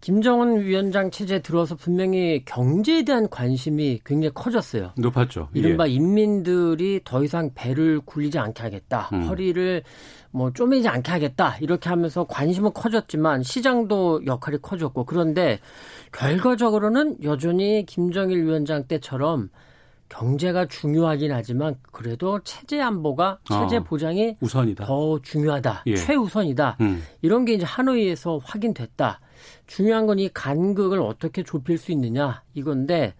김정은 0.00 0.60
위원장 0.60 1.10
체제에 1.10 1.40
들어서 1.40 1.74
분명히 1.74 2.44
경제에 2.44 3.02
대한 3.02 3.28
관심이 3.28 4.00
굉장히 4.04 4.32
커졌어요. 4.34 4.92
높았죠. 4.96 5.48
이른바 5.54 5.88
예. 5.88 5.92
인민들이 5.92 7.00
더 7.04 7.24
이상 7.24 7.50
배를 7.54 8.00
굴리지 8.00 8.38
않게 8.38 8.62
하겠다. 8.62 9.08
음. 9.12 9.22
허리를 9.22 9.82
뭐 10.30 10.52
쪼매지 10.52 10.88
않게 10.88 11.10
하겠다. 11.10 11.56
이렇게 11.60 11.88
하면서 11.88 12.24
관심은 12.24 12.72
커졌지만 12.74 13.42
시장도 13.42 14.26
역할이 14.26 14.58
커졌고 14.60 15.04
그런데 15.04 15.60
결과적으로는 16.12 17.22
여전히 17.22 17.84
김정일 17.86 18.44
위원장 18.44 18.86
때처럼 18.86 19.48
경제가 20.08 20.66
중요하긴 20.66 21.32
하지만 21.32 21.76
그래도 21.92 22.38
체제 22.40 22.80
안보가 22.80 23.38
체제 23.48 23.76
어, 23.78 23.82
보장이 23.82 24.36
우선이다. 24.40 24.84
더 24.86 25.18
중요하다. 25.22 25.82
예. 25.86 25.96
최우선이다. 25.96 26.76
음. 26.80 27.02
이런 27.22 27.44
게 27.44 27.54
이제 27.54 27.64
하노이에서 27.64 28.38
확인됐다. 28.44 29.20
중요한 29.66 30.06
건 30.06 30.18
이 30.18 30.28
간극을 30.32 31.00
어떻게 31.00 31.42
좁힐 31.42 31.76
수 31.76 31.92
있느냐 31.92 32.42
이건데 32.54 33.14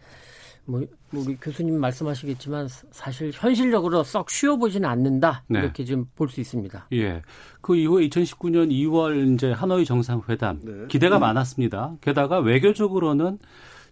뭐 0.64 0.82
우리 1.12 1.36
교수님 1.36 1.78
말씀하시겠지만 1.78 2.68
사실 2.90 3.30
현실적으로 3.32 4.02
썩 4.02 4.30
쉬워 4.30 4.56
보지는 4.56 4.88
않는다 4.88 5.44
네. 5.48 5.60
이렇게 5.60 5.84
좀 5.84 6.06
볼 6.16 6.28
수 6.28 6.40
있습니다. 6.40 6.88
예. 6.92 7.22
그 7.60 7.76
이후에 7.76 8.08
2019년 8.08 8.70
2월 8.70 9.34
이제 9.34 9.52
하노이 9.52 9.84
정상회담 9.84 10.60
네. 10.62 10.72
기대가 10.88 11.18
음. 11.18 11.20
많았습니다. 11.20 11.94
게다가 12.00 12.38
외교적으로는 12.40 13.38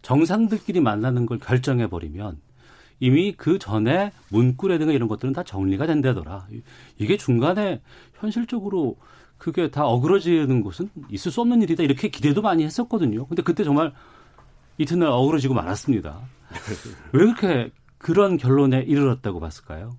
정상들끼리 0.02 0.80
만나는 0.80 1.26
걸 1.26 1.38
결정해 1.38 1.86
버리면 1.88 2.38
이미 3.00 3.34
그 3.36 3.58
전에 3.58 4.12
문구라든가 4.30 4.92
이런 4.92 5.08
것들은 5.08 5.32
다 5.32 5.42
정리가 5.42 5.86
된다더라. 5.86 6.46
이게 6.98 7.16
중간에 7.16 7.82
현실적으로 8.14 8.96
그게 9.36 9.70
다 9.70 9.84
어그러지는 9.84 10.62
것은 10.62 10.88
있을 11.10 11.30
수 11.30 11.40
없는 11.40 11.62
일이다. 11.62 11.82
이렇게 11.82 12.08
기대도 12.08 12.40
많이 12.40 12.64
했었거든요. 12.64 13.26
근데 13.26 13.42
그때 13.42 13.64
정말 13.64 13.92
이튿날 14.78 15.08
어그러지고 15.10 15.54
말았습니다. 15.54 16.20
왜 17.12 17.24
그렇게 17.24 17.70
그런 17.98 18.36
결론에 18.36 18.80
이르렀다고 18.80 19.40
봤을까요? 19.40 19.96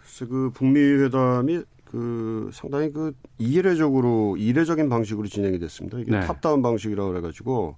글쎄, 0.00 0.26
그 0.26 0.50
북미 0.52 0.80
회담이 0.80 1.62
그 1.84 2.50
상당히 2.52 2.92
그 2.92 3.12
이례적으로 3.38 4.36
이례적인 4.36 4.88
방식으로 4.88 5.26
진행이 5.26 5.58
됐습니다. 5.58 5.98
이게 5.98 6.10
네. 6.10 6.20
top-down 6.20 6.60
방식이라고 6.60 7.08
그래가지고 7.08 7.76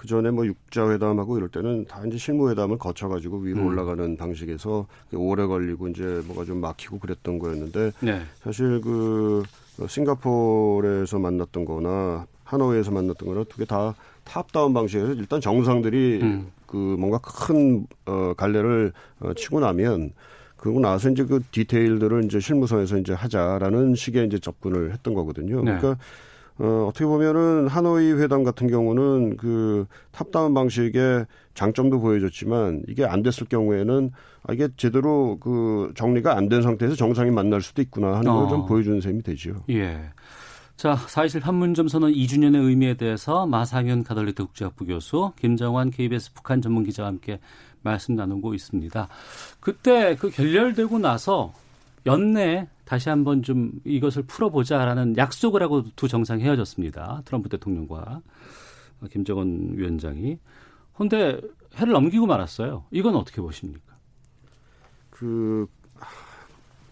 그 0.00 0.06
전에 0.06 0.30
뭐 0.30 0.46
육자회담하고 0.46 1.36
이럴 1.36 1.50
때는 1.50 1.84
다 1.84 2.00
이제 2.06 2.16
실무회담을 2.16 2.78
거쳐가지고 2.78 3.40
위로 3.40 3.60
음. 3.60 3.66
올라가는 3.66 4.16
방식에서 4.16 4.86
오래 5.12 5.44
걸리고 5.44 5.88
이제 5.88 6.22
뭐가 6.26 6.46
좀 6.46 6.62
막히고 6.62 6.98
그랬던 7.00 7.38
거였는데 7.38 7.92
네. 8.00 8.22
사실 8.42 8.80
그 8.80 9.42
어, 9.78 9.86
싱가포르에서 9.86 11.18
만났던 11.18 11.66
거나 11.66 12.26
하노이에서 12.44 12.92
만났던 12.92 13.28
거나 13.28 13.44
두 13.44 13.58
개 13.58 13.66
다 13.66 13.94
top-down 14.24 14.72
방식에서 14.72 15.12
일단 15.12 15.38
정상들이 15.42 16.20
음. 16.22 16.50
그 16.64 16.76
뭔가 16.76 17.18
큰 17.18 17.86
어, 18.06 18.32
갈래를 18.38 18.92
어, 19.20 19.34
치고 19.34 19.60
나면 19.60 20.12
그러고 20.56 20.80
나서 20.80 21.10
이제 21.10 21.24
그 21.26 21.42
디테일들을 21.50 22.24
이제 22.24 22.40
실무선에서 22.40 22.96
이제 22.96 23.12
하자라는 23.12 23.96
식의 23.96 24.28
이제 24.28 24.38
접근을 24.38 24.94
했던 24.94 25.12
거거든요. 25.12 25.56
네. 25.56 25.76
그러니까 25.76 25.98
어, 26.60 26.86
어떻게 26.88 27.06
보면은 27.06 27.68
하노이 27.68 28.12
회담 28.12 28.44
같은 28.44 28.68
경우는 28.68 29.38
그 29.38 29.86
탑다운 30.12 30.52
방식의 30.52 31.26
장점도 31.54 32.00
보여줬지만 32.00 32.82
이게 32.86 33.04
안 33.06 33.22
됐을 33.22 33.46
경우에는 33.46 34.10
아, 34.46 34.52
이게 34.52 34.68
제대로 34.76 35.38
그 35.40 35.92
정리가 35.96 36.36
안 36.36 36.50
된 36.50 36.62
상태에서 36.62 36.96
정상이 36.96 37.30
만날 37.30 37.62
수도 37.62 37.80
있구나 37.80 38.16
하는 38.18 38.30
걸좀 38.32 38.60
어. 38.60 38.66
보여주는 38.66 39.00
셈이 39.00 39.22
되죠. 39.22 39.54
예. 39.70 40.00
자, 40.76 40.94
4.27 40.94 41.42
판문점 41.42 41.88
선언 41.88 42.12
2주년의 42.12 42.64
의미에 42.66 42.94
대해서 42.94 43.46
마상현 43.46 44.02
가톨릭대 44.02 44.42
국제학부 44.42 44.86
교수, 44.86 45.32
김정환 45.38 45.90
KBS 45.90 46.32
북한 46.34 46.60
전문 46.60 46.84
기자와 46.84 47.08
함께 47.08 47.38
말씀 47.82 48.16
나누고 48.16 48.54
있습니다. 48.54 49.08
그때 49.60 50.16
그 50.16 50.30
결렬되고 50.30 50.98
나서 50.98 51.52
연내 52.06 52.66
다시 52.90 53.08
한번 53.08 53.44
좀 53.44 53.70
이것을 53.84 54.24
풀어보자라는 54.24 55.16
약속을 55.16 55.62
하고 55.62 55.84
두 55.94 56.08
정상이 56.08 56.42
헤어졌습니다. 56.42 57.22
트럼프 57.24 57.48
대통령과 57.48 58.20
김정은 59.12 59.78
위원장이. 59.78 60.40
근데 60.96 61.40
해를 61.76 61.92
넘기고 61.92 62.26
말았어요. 62.26 62.86
이건 62.90 63.14
어떻게 63.14 63.40
보십니까? 63.40 63.94
그 65.08 65.68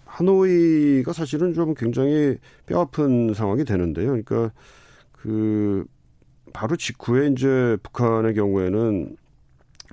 하노이가 0.06 1.12
사실은 1.12 1.52
좀 1.52 1.74
굉장히 1.74 2.36
뼈 2.64 2.82
아픈 2.82 3.34
상황이 3.34 3.64
되는데요. 3.64 4.06
그러니까 4.06 4.52
그 5.10 5.84
바로 6.52 6.76
직후에 6.76 7.30
이제 7.32 7.76
북한의 7.82 8.34
경우에는 8.34 9.16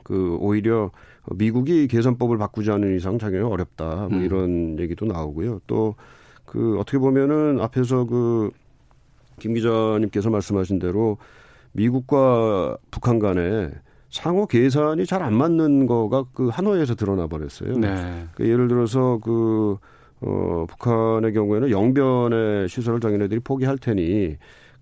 그 0.04 0.38
오히려 0.40 0.92
미국이 1.32 1.88
개선법을 1.88 2.38
바꾸지 2.38 2.72
않는 2.72 2.96
이상 2.96 3.18
자기는 3.18 3.46
어렵다. 3.46 4.08
뭐 4.10 4.20
음. 4.20 4.24
이런 4.24 4.80
얘기도 4.80 5.06
나오고요. 5.06 5.62
또 5.68 5.96
그 6.46 6.78
어떻게 6.80 6.98
보면은 7.00 7.60
앞에서 7.60 8.06
그 8.06 8.52
김 9.40 9.54
기자님께서 9.54 10.30
말씀하신 10.30 10.80
대로 10.80 11.18
미국과 11.74 12.78
북한 12.90 13.20
간에 13.20 13.70
상호 14.10 14.46
계산이 14.48 15.06
잘 15.06 15.24
안 15.24 15.34
맞는 15.34 15.88
거가 15.88 16.24
그 16.34 16.48
하노이에서 16.48 16.96
드러나 16.96 17.28
버렸어요. 17.28 17.78
네. 17.78 18.28
그 18.36 18.48
예를 18.48 18.70
들어서 18.70 19.20
그 19.22 19.78
어, 20.22 20.66
북한의 20.70 21.34
경우에는 21.34 21.70
영변의 21.70 22.70
시설을 22.70 23.02
자기네들이 23.02 23.42
포기할 23.42 23.78
테니 23.78 24.38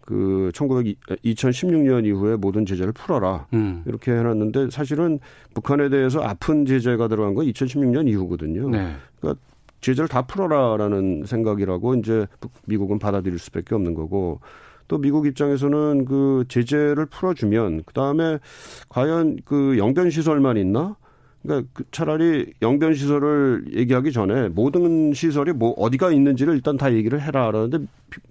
그 0.06 0.52
1900, 0.54 1.00
2016년 1.24 2.06
이후에 2.06 2.36
모든 2.36 2.66
제재를 2.66 2.92
풀어라. 2.92 3.48
음. 3.54 3.84
이렇게 3.86 4.12
해놨는데 4.12 4.70
사실은 4.70 5.20
북한에 5.54 5.90
대해서 5.90 6.22
아픈 6.22 6.66
제재가 6.66 7.08
들어간 7.08 7.34
건 7.34 7.46
2016년 7.46 8.08
이후거든요. 8.10 8.70
네. 8.70 8.96
그러니까 9.20 9.42
제재를 9.80 10.08
다 10.08 10.24
풀어라라는 10.24 11.24
생각이라고 11.26 11.96
이제 11.96 12.28
미국은 12.66 13.00
받아들일 13.00 13.40
수밖에 13.40 13.76
없는 13.76 13.94
거고 13.94 14.40
또 14.88 14.98
미국 14.98 15.26
입장에서는 15.26 16.06
그 16.06 16.44
제재를 16.50 17.06
풀어주면 17.06 17.84
그 17.86 17.94
다음에 17.94 18.40
과연 18.90 19.38
그 19.46 19.78
영변 19.78 20.10
시설만 20.10 20.58
있나? 20.58 20.98
그러니까 21.44 21.70
그 21.74 21.84
차라리 21.92 22.54
영변 22.62 22.94
시설을 22.96 23.66
얘기하기 23.76 24.12
전에 24.12 24.48
모든 24.50 25.14
시설이 25.14 25.52
뭐 25.52 25.72
어디가 25.72 26.12
있는지를 26.12 26.56
일단 26.56 26.78
다 26.78 26.94
얘기를 26.94 27.22
해라 27.22 27.48
그러는데 27.48 27.80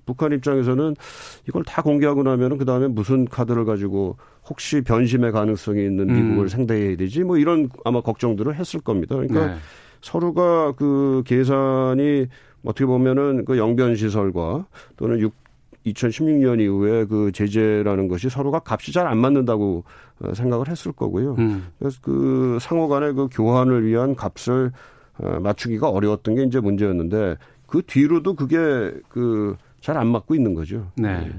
북한 0.07 0.33
입장에서는 0.33 0.97
이걸 1.49 1.63
다 1.65 1.83
공개하고 1.83 2.23
나면은 2.23 2.57
그 2.57 2.65
다음에 2.65 2.89
무슨 2.89 3.27
카드를 3.27 3.65
가지고 3.65 4.17
혹시 4.49 4.81
변심의 4.81 5.33
가능성이 5.33 5.85
있는 5.85 6.09
음. 6.09 6.15
미국을 6.15 6.47
음. 6.47 6.49
상대해야 6.49 6.97
되지 6.97 7.23
뭐 7.23 7.37
이런 7.37 7.69
아마 7.85 8.01
걱정들을 8.01 8.55
했을 8.57 8.81
겁니다. 8.81 9.15
그러니까 9.15 9.47
네. 9.47 9.55
서로가 10.01 10.73
그 10.73 11.23
계산이 11.27 12.27
어떻게 12.65 12.87
보면은 12.87 13.45
그 13.45 13.59
영변 13.59 13.97
시설과 13.97 14.67
또는 14.97 15.21
육 15.21 15.42
2016년 15.87 16.61
이후에 16.61 17.05
그 17.07 17.33
제재라는 17.33 18.09
것이 18.09 18.29
서로가 18.31 18.63
값이 18.65 18.93
잘 18.93 19.07
안 19.07 19.19
맞는다고 19.19 19.85
어, 20.21 20.35
생각을 20.35 20.69
했을 20.69 20.93
거고요. 20.93 21.35
음. 21.39 21.69
그래서 21.79 21.99
그 22.03 22.59
상호 22.61 22.89
간의 22.89 23.15
그 23.15 23.29
교환을 23.31 23.85
위한 23.87 24.15
값을 24.15 24.73
어, 25.19 25.41
맞추기가 25.41 25.89
어려웠던 25.89 26.35
게 26.37 26.43
이제 26.45 26.61
문제였는데 26.61 27.37
그 27.67 27.83
뒤로도 27.87 28.35
그게 28.35 28.93
그 29.09 29.57
잘 29.83 29.97
안 29.99 30.07
맞고 30.07 30.37
있는 30.37 30.55
거죠. 30.55 30.87
네. 30.95 31.19
네. 31.27 31.33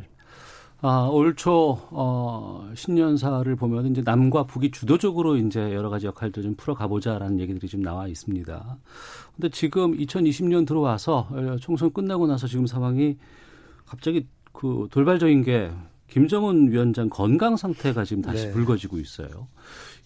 아, 0.81 1.07
올 1.09 1.33
초, 1.33 1.79
어, 1.91 2.69
신년사를 2.75 3.55
보면 3.55 3.85
이제 3.85 4.01
남과 4.03 4.43
북이 4.47 4.71
주도적으로 4.71 5.37
이제 5.37 5.73
여러 5.73 5.89
가지 5.89 6.07
역할들 6.07 6.43
좀 6.43 6.55
풀어가 6.55 6.87
보자라는 6.87 7.39
얘기들이 7.39 7.69
좀 7.69 7.81
나와 7.81 8.05
있습니다. 8.09 8.77
근데 9.33 9.47
지금 9.47 9.97
2020년 9.97 10.67
들어와서 10.67 11.29
어, 11.31 11.55
총선 11.61 11.93
끝나고 11.93 12.27
나서 12.27 12.47
지금 12.47 12.67
상황이 12.67 13.15
갑자기 13.85 14.27
그 14.51 14.87
돌발적인 14.91 15.43
게 15.43 15.71
김정은 16.09 16.71
위원장 16.71 17.09
건강 17.09 17.57
상태가 17.57 18.05
지금 18.05 18.21
다시 18.21 18.47
네. 18.47 18.51
불거지고 18.51 18.99
있어요. 18.99 19.47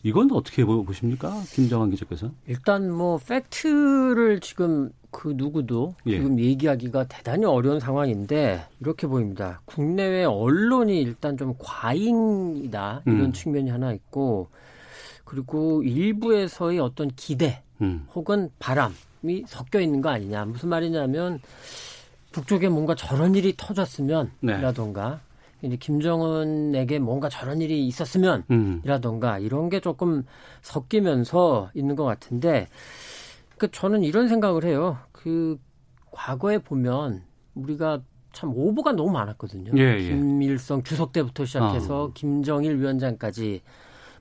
이건 0.03 0.31
어떻게 0.31 0.63
보십니까? 0.63 1.41
김정환 1.53 1.89
기자께서? 1.89 2.31
일단 2.45 2.91
뭐 2.91 3.17
팩트를 3.17 4.39
지금 4.39 4.89
그 5.11 5.33
누구도 5.35 5.95
예. 6.05 6.17
지금 6.17 6.39
얘기하기가 6.39 7.05
대단히 7.05 7.45
어려운 7.45 7.79
상황인데 7.79 8.65
이렇게 8.79 9.07
보입니다. 9.07 9.61
국내외 9.65 10.23
언론이 10.23 11.01
일단 11.01 11.35
좀 11.37 11.55
과잉이다 11.57 13.01
이런 13.05 13.19
음. 13.19 13.33
측면이 13.33 13.69
하나 13.69 13.91
있고 13.93 14.49
그리고 15.25 15.83
일부에서의 15.83 16.79
어떤 16.79 17.09
기대 17.15 17.63
음. 17.81 18.05
혹은 18.15 18.49
바람이 18.59 19.43
섞여 19.47 19.81
있는 19.81 20.01
거 20.01 20.09
아니냐. 20.09 20.45
무슨 20.45 20.69
말이냐면 20.69 21.41
북쪽에 22.31 22.69
뭔가 22.69 22.95
저런 22.95 23.35
일이 23.35 23.53
터졌으면이라던가 23.57 25.21
네. 25.61 25.67
이제 25.67 25.75
김정은에게 25.75 26.99
뭔가 26.99 27.29
저런 27.29 27.61
일이 27.61 27.87
있었으면이라던가 27.87 29.37
음. 29.37 29.41
이런 29.41 29.69
게 29.69 29.79
조금 29.79 30.23
섞이면서 30.61 31.71
있는 31.73 31.95
것 31.95 32.03
같은데 32.03 32.67
그 33.57 33.71
저는 33.71 34.03
이런 34.03 34.27
생각을 34.27 34.65
해요. 34.65 34.97
그 35.11 35.57
과거에 36.11 36.59
보면 36.59 37.23
우리가 37.55 38.01
참 38.33 38.51
오보가 38.53 38.91
너무 38.91 39.11
많았거든요. 39.11 39.71
예, 39.77 39.97
예. 39.97 40.09
김일성 40.09 40.83
주석 40.83 41.11
때부터 41.11 41.45
시작해서 41.45 42.09
아. 42.09 42.11
김정일 42.13 42.79
위원장까지 42.79 43.61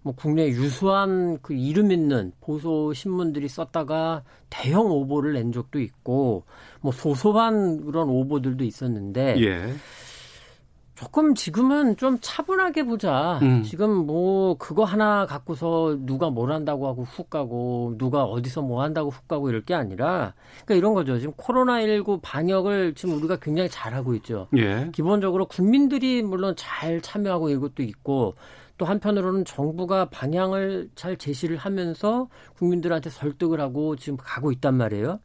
뭐 0.06 0.14
국내 0.16 0.46
유수한 0.46 1.36
그 1.42 1.52
이름 1.52 1.90
있는 1.90 2.30
보수 2.40 2.92
신문들이 2.94 3.48
썼다가 3.48 4.22
대형 4.50 4.86
오보를 4.86 5.32
낸 5.32 5.50
적도 5.50 5.80
있고 5.80 6.44
뭐 6.80 6.92
소소한 6.92 7.84
그런 7.84 8.08
오보들도 8.08 8.62
있었는데 8.62 9.34
예. 9.40 9.74
조금 10.94 11.34
지금은 11.34 11.96
좀 11.96 12.18
차분하게 12.20 12.84
보자. 12.84 13.40
음. 13.42 13.64
지금 13.64 13.90
뭐 14.06 14.56
그거 14.58 14.84
하나 14.84 15.26
갖고서 15.26 15.98
누가 15.98 16.30
뭘 16.30 16.52
한다고 16.52 16.86
하고 16.86 17.02
훅 17.02 17.28
가고 17.28 17.96
누가 17.98 18.22
어디서 18.22 18.62
뭐 18.62 18.82
한다고 18.82 19.10
훅 19.10 19.26
가고 19.26 19.48
이럴 19.48 19.62
게 19.64 19.74
아니라 19.74 20.34
그러니까 20.64 20.74
이런 20.76 20.94
거죠. 20.94 21.18
지금 21.18 21.34
코로나19 21.34 22.20
방역을 22.22 22.94
지금 22.94 23.16
우리가 23.16 23.38
굉장히 23.42 23.68
잘하고 23.68 24.14
있죠. 24.14 24.46
예. 24.56 24.88
기본적으로 24.92 25.46
국민들이 25.46 26.22
물론 26.22 26.54
잘 26.56 27.00
참여하고 27.00 27.50
이것도 27.50 27.82
있고 27.82 28.36
또 28.78 28.84
한편으로는 28.84 29.44
정부가 29.44 30.10
방향을 30.10 30.90
잘 30.94 31.16
제시를 31.16 31.56
하면서 31.56 32.28
국민들한테 32.58 33.10
설득을 33.10 33.60
하고 33.60 33.96
지금 33.96 34.16
가고 34.20 34.52
있단 34.52 34.74
말이에요. 34.74 35.20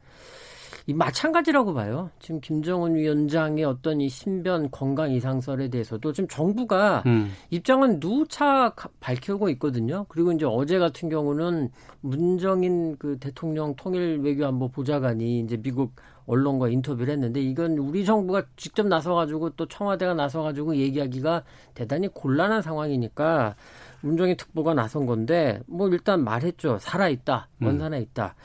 이 0.87 0.93
마찬가지라고 0.93 1.73
봐요. 1.73 2.09
지금 2.19 2.41
김정은 2.41 2.95
위원장의 2.95 3.63
어떤 3.63 4.01
이 4.01 4.09
신변 4.09 4.71
건강 4.71 5.11
이상설에 5.11 5.69
대해서도 5.69 6.11
지금 6.11 6.27
정부가 6.27 7.03
음. 7.05 7.31
입장은 7.51 7.99
누차 7.99 8.73
밝히고 8.99 9.49
있거든요. 9.49 10.05
그리고 10.09 10.31
이제 10.31 10.45
어제 10.45 10.79
같은 10.79 11.09
경우는 11.09 11.69
문정인 12.01 12.97
그 12.97 13.17
대통령 13.19 13.75
통일 13.75 14.21
외교안보 14.21 14.69
보좌관이 14.69 15.41
이제 15.41 15.55
미국 15.55 15.93
언론과 16.31 16.69
인터뷰를 16.69 17.11
했는데 17.11 17.41
이건 17.41 17.77
우리 17.77 18.05
정부가 18.05 18.43
직접 18.55 18.87
나서가지고 18.87 19.51
또 19.51 19.67
청와대가 19.67 20.13
나서가지고 20.13 20.77
얘기하기가 20.77 21.43
대단히 21.73 22.07
곤란한 22.07 22.61
상황이니까 22.61 23.55
문정인 23.99 24.37
특보가 24.37 24.73
나선 24.73 25.05
건데 25.05 25.59
뭐 25.67 25.89
일단 25.89 26.23
말했죠. 26.23 26.77
살아있다. 26.79 27.49
원산에 27.61 27.97
음. 27.97 28.01
있다. 28.01 28.35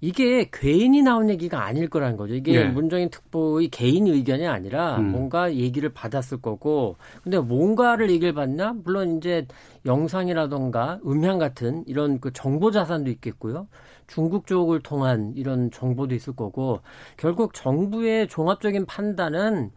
이게 0.00 0.48
괜히 0.52 1.02
나온 1.02 1.30
얘기가 1.30 1.64
아닐 1.64 1.88
거라는 1.88 2.16
거죠. 2.16 2.34
이게 2.34 2.52
네. 2.52 2.68
문정인 2.68 3.08
특보의 3.10 3.68
개인 3.68 4.06
의견이 4.06 4.46
아니라 4.46 4.98
음. 4.98 5.12
뭔가 5.12 5.54
얘기를 5.54 5.88
받았을 5.88 6.42
거고, 6.42 6.96
근데 7.22 7.38
뭔가를 7.38 8.10
얘기를 8.10 8.34
받냐? 8.34 8.74
물론 8.84 9.16
이제 9.16 9.46
영상이라던가 9.86 11.00
음향 11.06 11.38
같은 11.38 11.84
이런 11.86 12.20
그 12.20 12.32
정보 12.34 12.70
자산도 12.70 13.10
있겠고요. 13.12 13.66
중국 14.06 14.46
쪽을 14.46 14.80
통한 14.80 15.32
이런 15.36 15.70
정보도 15.70 16.14
있을 16.14 16.34
거고, 16.34 16.80
결국 17.16 17.54
정부의 17.54 18.28
종합적인 18.28 18.86
판단은 18.86 19.70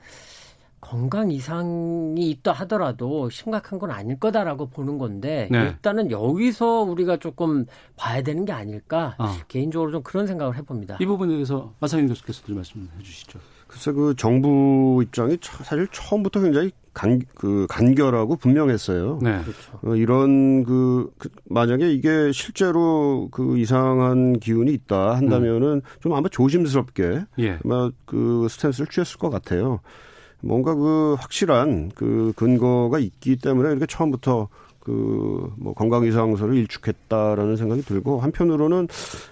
건강 0.79 1.31
이상이 1.31 2.29
있다 2.29 2.51
하더라도 2.53 3.29
심각한 3.29 3.79
건 3.79 3.91
아닐 3.91 4.19
거다라고 4.19 4.69
보는 4.69 4.97
건데 4.97 5.47
네. 5.51 5.63
일단은 5.63 6.11
여기서 6.11 6.83
우리가 6.83 7.17
조금 7.17 7.65
봐야 7.95 8.21
되는 8.21 8.45
게 8.45 8.51
아닐까 8.51 9.15
어. 9.17 9.25
개인적으로 9.47 9.91
좀 9.91 10.03
그런 10.03 10.27
생각을 10.27 10.55
해봅니다. 10.55 10.97
이 11.01 11.05
부분에 11.05 11.33
대해서 11.33 11.73
마상인 11.79 12.07
교수께서 12.07 12.45
좀 12.45 12.55
말씀해 12.55 12.85
주시죠. 13.01 13.39
글쎄 13.67 13.91
그 13.91 14.13
정부 14.17 15.01
입장이 15.03 15.37
사실 15.41 15.87
처음부터 15.91 16.41
굉장히 16.41 16.71
간, 16.93 17.21
그 17.35 17.67
간결하고 17.69 18.37
분명했어요. 18.37 19.19
네. 19.21 19.41
그렇죠. 19.43 19.79
어, 19.83 19.95
이런 19.95 20.63
그, 20.63 21.11
그, 21.19 21.29
만약에 21.45 21.91
이게 21.91 22.31
실제로 22.31 23.27
그 23.29 23.59
이상한 23.59 24.39
기운이 24.39 24.73
있다 24.73 25.15
한다면은 25.15 25.67
음. 25.75 25.81
좀 25.99 26.13
아마 26.13 26.27
조심스럽게 26.29 27.25
예. 27.39 27.59
아마 27.63 27.91
그 28.05 28.47
스탠스를 28.49 28.87
취했을 28.87 29.19
것 29.19 29.29
같아요. 29.29 29.79
뭔가 30.41 30.73
그 30.73 31.15
확실한 31.19 31.91
그 31.93 32.33
근거가 32.35 32.97
있기 32.97 33.37
때문에 33.37 33.69
이렇게 33.69 33.85
처음부터 33.85 34.47
그뭐 34.79 35.73
건강 35.75 36.05
이상서를 36.05 36.55
일축했다라는 36.55 37.57
생각이 37.57 37.81
들고 37.81 38.21
한편으로는 38.21 38.87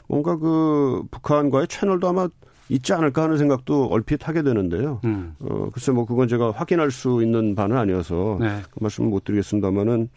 뭔가 0.08 0.36
그 0.38 1.04
북한과의 1.12 1.68
채널도 1.68 2.10
아마 2.10 2.28
있지 2.70 2.94
않을까 2.94 3.24
하는 3.24 3.38
생각도 3.38 3.86
얼핏 3.88 4.28
하게 4.28 4.42
되는데요. 4.42 5.00
음. 5.04 5.36
어, 5.40 5.70
글쎄 5.72 5.92
뭐 5.92 6.06
그건 6.06 6.28
제가 6.28 6.52
확인할 6.52 6.92
수 6.92 7.22
있는 7.22 7.56
바는 7.56 7.78
아니어서 7.78 8.38
네. 8.40 8.62
그 8.72 8.80
말씀은 8.82 9.10
못 9.10 9.24
드리겠습니다만은 9.24 10.10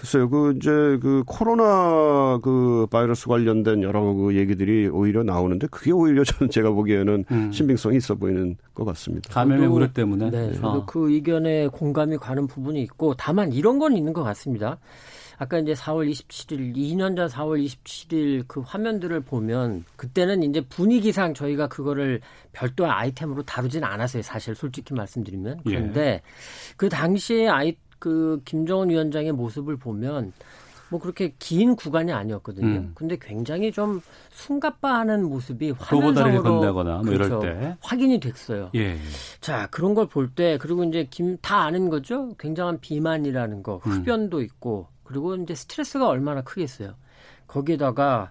글쎄요, 0.00 0.30
그 0.30 0.54
이제 0.56 0.70
그 1.02 1.22
코로나 1.26 2.38
그 2.42 2.86
바이러스 2.90 3.26
관련된 3.26 3.82
여러 3.82 4.14
그 4.14 4.34
얘기들이 4.34 4.88
오히려 4.88 5.22
나오는데 5.22 5.66
그게 5.66 5.92
오히려 5.92 6.24
저는 6.24 6.50
제가 6.50 6.70
보기에는 6.70 7.24
음. 7.30 7.52
신빙성이 7.52 7.98
있어 7.98 8.14
보이는 8.14 8.56
것 8.72 8.86
같습니다. 8.86 9.30
감염의 9.30 9.68
우려 9.68 9.92
때문에. 9.92 10.30
네, 10.30 10.58
어. 10.62 10.86
그 10.86 11.12
의견에 11.12 11.68
공감이 11.68 12.16
가는 12.16 12.46
부분이 12.46 12.80
있고 12.84 13.12
다만 13.18 13.52
이런 13.52 13.78
건 13.78 13.94
있는 13.94 14.14
것 14.14 14.22
같습니다. 14.22 14.78
아까 15.42 15.58
이제 15.58 15.72
4월 15.72 16.06
27일, 16.10 16.76
2년 16.76 17.16
전 17.16 17.26
4월 17.26 17.64
27일 17.64 18.44
그 18.46 18.60
화면들을 18.60 19.18
보면 19.22 19.86
그때는 19.96 20.42
이제 20.42 20.60
분위기상 20.60 21.32
저희가 21.32 21.66
그거를 21.66 22.20
별도의 22.52 22.90
아이템으로 22.90 23.42
다루진 23.44 23.82
않았어요. 23.82 24.22
사실 24.22 24.54
솔직히 24.54 24.92
말씀드리면. 24.92 25.60
예. 25.64 25.70
그런데 25.70 26.00
예. 26.06 26.22
그 26.76 26.90
당시에 26.90 27.48
아이 27.48 27.74
그 27.98 28.42
김정은 28.44 28.90
위원장의 28.90 29.32
모습을 29.32 29.78
보면 29.78 30.34
뭐 30.90 31.00
그렇게 31.00 31.32
긴 31.38 31.74
구간이 31.74 32.12
아니었거든요. 32.12 32.66
음. 32.66 32.92
근데 32.94 33.16
굉장히 33.18 33.72
좀 33.72 34.02
숨가빠하는 34.32 35.24
모습이 35.26 35.70
화면상으로 35.70 36.42
건다거나 36.42 36.96
뭐 36.96 37.04
그렇죠. 37.04 37.40
이럴 37.42 37.60
때 37.60 37.76
확인이 37.80 38.20
됐어요. 38.20 38.70
예. 38.74 38.98
자 39.40 39.68
그런 39.70 39.94
걸 39.94 40.06
볼 40.06 40.28
때 40.34 40.58
그리고 40.58 40.84
이제 40.84 41.06
김 41.08 41.38
다 41.40 41.62
아는 41.62 41.88
거죠. 41.88 42.34
굉장한 42.38 42.80
비만이라는 42.80 43.62
거, 43.62 43.80
음. 43.86 43.90
흡연도 43.92 44.38
음. 44.38 44.42
있고 44.42 44.88
그리고 45.10 45.34
이제 45.34 45.56
스트레스가 45.56 46.08
얼마나 46.08 46.40
크겠어요. 46.42 46.94
거기에다가 47.48 48.30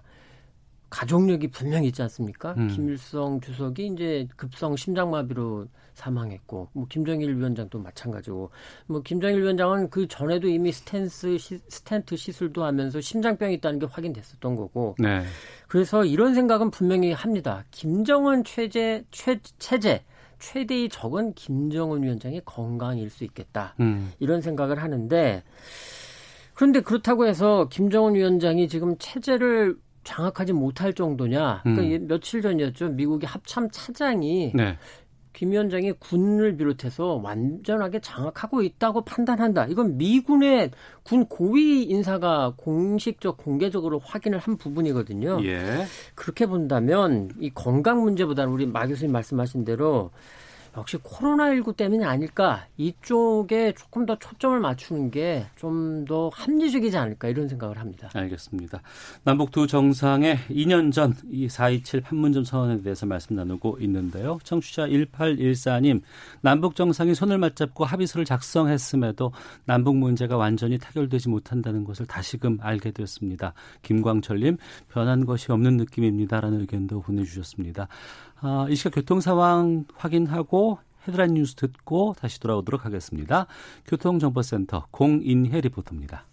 가족력이 0.88 1.48
분명히 1.48 1.88
있지 1.88 2.00
않습니까? 2.02 2.54
음. 2.56 2.68
김일성 2.68 3.38
주석이 3.42 3.88
이제 3.88 4.26
급성 4.34 4.74
심장마비로 4.76 5.66
사망했고, 5.92 6.70
뭐 6.72 6.86
김정일 6.88 7.36
위원장도 7.36 7.78
마찬가지고, 7.78 8.50
뭐 8.86 9.02
김정일 9.02 9.42
위원장은 9.42 9.90
그 9.90 10.08
전에도 10.08 10.48
이미 10.48 10.72
스탠스 10.72 11.36
시, 11.36 11.58
스탠트 11.68 12.16
시술도 12.16 12.64
하면서 12.64 12.98
심장병이 12.98 13.54
있다는 13.56 13.78
게 13.78 13.86
확인됐었던 13.86 14.56
거고, 14.56 14.96
네. 14.98 15.22
그래서 15.68 16.06
이런 16.06 16.34
생각은 16.34 16.70
분명히 16.70 17.12
합니다. 17.12 17.64
김정은 17.72 18.42
최재 18.44 19.04
최 19.10 19.38
체제 19.58 20.02
최대의 20.38 20.88
적은 20.88 21.34
김정은 21.34 22.02
위원장의 22.02 22.40
건강일 22.46 23.10
수 23.10 23.24
있겠다. 23.24 23.74
음. 23.80 24.12
이런 24.18 24.40
생각을 24.40 24.82
하는데. 24.82 25.42
그런데 26.60 26.82
그렇다고 26.82 27.26
해서 27.26 27.70
김정은 27.70 28.16
위원장이 28.16 28.68
지금 28.68 28.94
체제를 28.98 29.78
장악하지 30.04 30.52
못할 30.52 30.92
정도냐. 30.92 31.62
그러니까 31.62 31.96
음. 31.96 32.06
며칠 32.06 32.42
전이었죠. 32.42 32.90
미국의 32.90 33.26
합참 33.26 33.70
차장이 33.72 34.52
네. 34.54 34.76
김 35.32 35.52
위원장이 35.52 35.92
군을 35.92 36.58
비롯해서 36.58 37.14
완전하게 37.14 38.00
장악하고 38.00 38.60
있다고 38.60 39.06
판단한다. 39.06 39.68
이건 39.68 39.96
미군의 39.96 40.72
군 41.02 41.24
고위 41.24 41.84
인사가 41.84 42.52
공식적 42.58 43.38
공개적으로 43.38 43.98
확인을 43.98 44.38
한 44.38 44.58
부분이거든요. 44.58 45.42
예. 45.44 45.86
그렇게 46.14 46.44
본다면 46.44 47.30
이 47.40 47.48
건강 47.48 48.02
문제보다는 48.02 48.52
우리 48.52 48.66
마 48.66 48.86
교수님 48.86 49.12
말씀하신 49.12 49.64
대로 49.64 50.10
역시 50.76 50.96
코로나19 50.98 51.76
때문이 51.76 52.04
아닐까 52.04 52.66
이쪽에 52.76 53.72
조금 53.72 54.06
더 54.06 54.16
초점을 54.18 54.58
맞추는 54.60 55.10
게 55.10 55.46
좀 55.56 56.04
더 56.06 56.30
합리적이지 56.32 56.96
않을까 56.96 57.28
이런 57.28 57.48
생각을 57.48 57.78
합니다. 57.78 58.08
알겠습니다. 58.14 58.80
남북 59.24 59.50
두 59.50 59.66
정상의 59.66 60.38
2년 60.48 60.92
전 60.92 61.14
이 61.30 61.46
4.27 61.46 62.02
판문점 62.02 62.44
선언에 62.44 62.82
대해서 62.82 63.06
말씀 63.06 63.36
나누고 63.36 63.78
있는데요. 63.80 64.38
청취자 64.44 64.86
1814님, 64.86 66.00
남북 66.40 66.74
정상이 66.76 67.14
손을 67.14 67.38
맞잡고 67.38 67.84
합의서를 67.84 68.24
작성했음에도 68.24 69.32
남북 69.64 69.96
문제가 69.96 70.36
완전히 70.36 70.78
타결되지 70.78 71.28
못한다는 71.28 71.84
것을 71.84 72.06
다시금 72.06 72.58
알게 72.60 72.90
되었습니다. 72.92 73.52
김광철님, 73.82 74.56
변한 74.90 75.24
것이 75.26 75.52
없는 75.52 75.76
느낌입니다라는 75.76 76.60
의견도 76.60 77.00
보내주셨습니다. 77.02 77.88
아, 78.42 78.66
이 78.70 78.74
시각 78.74 78.94
교통 78.94 79.20
상황 79.20 79.84
확인하고 79.96 80.78
헤드라인 81.06 81.34
뉴스 81.34 81.54
듣고 81.54 82.14
다시 82.18 82.40
돌아오도록 82.40 82.84
하겠습니다. 82.86 83.46
교통정보센터 83.86 84.86
공인혜 84.90 85.60
리포터입니다. 85.60 86.29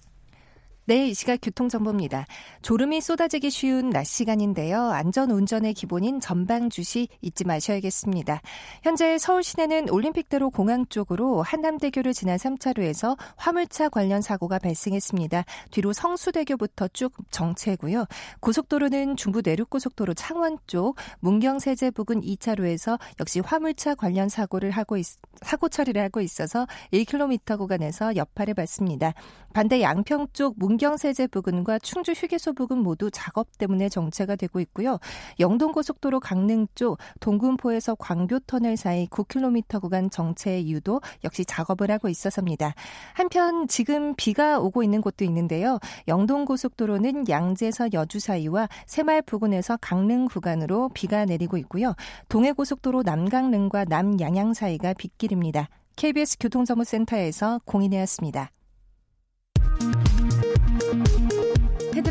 네, 0.89 1.10
이 1.10 1.13
시각 1.13 1.39
교통정보입니다. 1.41 2.26
졸음이 2.62 3.02
쏟아지기 3.02 3.50
쉬운 3.50 3.89
낮 3.89 4.06
시간인데요. 4.06 4.82
안전 4.84 5.32
운전의 5.32 5.73
기본인 5.73 6.21
전방 6.21 6.69
주시 6.69 7.10
잊지 7.19 7.43
마셔야겠습니다. 7.43 8.39
현재 8.84 9.17
서울 9.17 9.43
시내는 9.43 9.89
올림픽대로 9.89 10.50
공항 10.50 10.86
쪽으로 10.86 11.41
한남대교를 11.41 12.13
지난 12.13 12.38
3차로에서 12.38 13.17
화물차 13.36 13.89
관련 13.89 14.21
사고가 14.21 14.60
발생했습니다. 14.60 15.43
뒤로 15.71 15.91
성수대교부터 15.91 16.88
쭉 16.93 17.12
정체고요. 17.32 18.06
고속도로는 18.39 19.17
중부 19.17 19.41
내륙고속도로 19.43 20.13
창원 20.13 20.58
쪽 20.67 20.95
문경세제 21.19 21.91
부근 21.91 22.21
2차로에서 22.21 22.97
역시 23.19 23.41
화물차 23.41 23.95
관련 23.95 24.30
사고를 24.30 24.71
하고 24.71 24.95
있, 24.95 25.06
사고 25.41 25.67
처리를 25.67 26.02
하고 26.02 26.21
있어서 26.21 26.65
1km 26.93 27.58
구간에서 27.58 28.15
여파를 28.15 28.54
받습니다. 28.54 29.13
반대 29.52 29.82
양평 29.82 30.28
쪽 30.32 30.54
문 30.58 30.76
경세제 30.77 31.27
부근과 31.27 31.79
충주 31.79 32.11
휴게소 32.11 32.53
부근 32.53 32.79
모두 32.79 33.09
작업 33.11 33.57
때문에 33.57 33.89
정체가 33.89 34.35
되고 34.35 34.59
있고요. 34.59 34.99
영동고속도로 35.39 36.19
강릉 36.19 36.67
쪽 36.75 36.97
동군포에서 37.19 37.95
광교터널 37.95 38.77
사이 38.77 39.07
9km 39.07 39.81
구간 39.81 40.09
정체 40.09 40.59
이유도 40.59 41.01
역시 41.23 41.45
작업을 41.45 41.91
하고 41.91 42.09
있어서입니다. 42.09 42.73
한편 43.13 43.67
지금 43.67 44.15
비가 44.15 44.59
오고 44.59 44.83
있는 44.83 45.01
곳도 45.01 45.25
있는데요. 45.25 45.79
영동고속도로는 46.07 47.29
양재서 47.29 47.89
여주 47.93 48.19
사이와 48.19 48.69
새말 48.85 49.21
부근에서 49.21 49.77
강릉 49.81 50.25
구간으로 50.25 50.89
비가 50.93 51.25
내리고 51.25 51.57
있고요. 51.57 51.95
동해고속도로 52.29 53.03
남강릉과 53.03 53.85
남양양 53.85 54.53
사이가 54.53 54.93
빗길입니다. 54.93 55.69
KBS 55.95 56.37
교통정보센터에서 56.39 57.59
공인해왔습니다. 57.65 58.51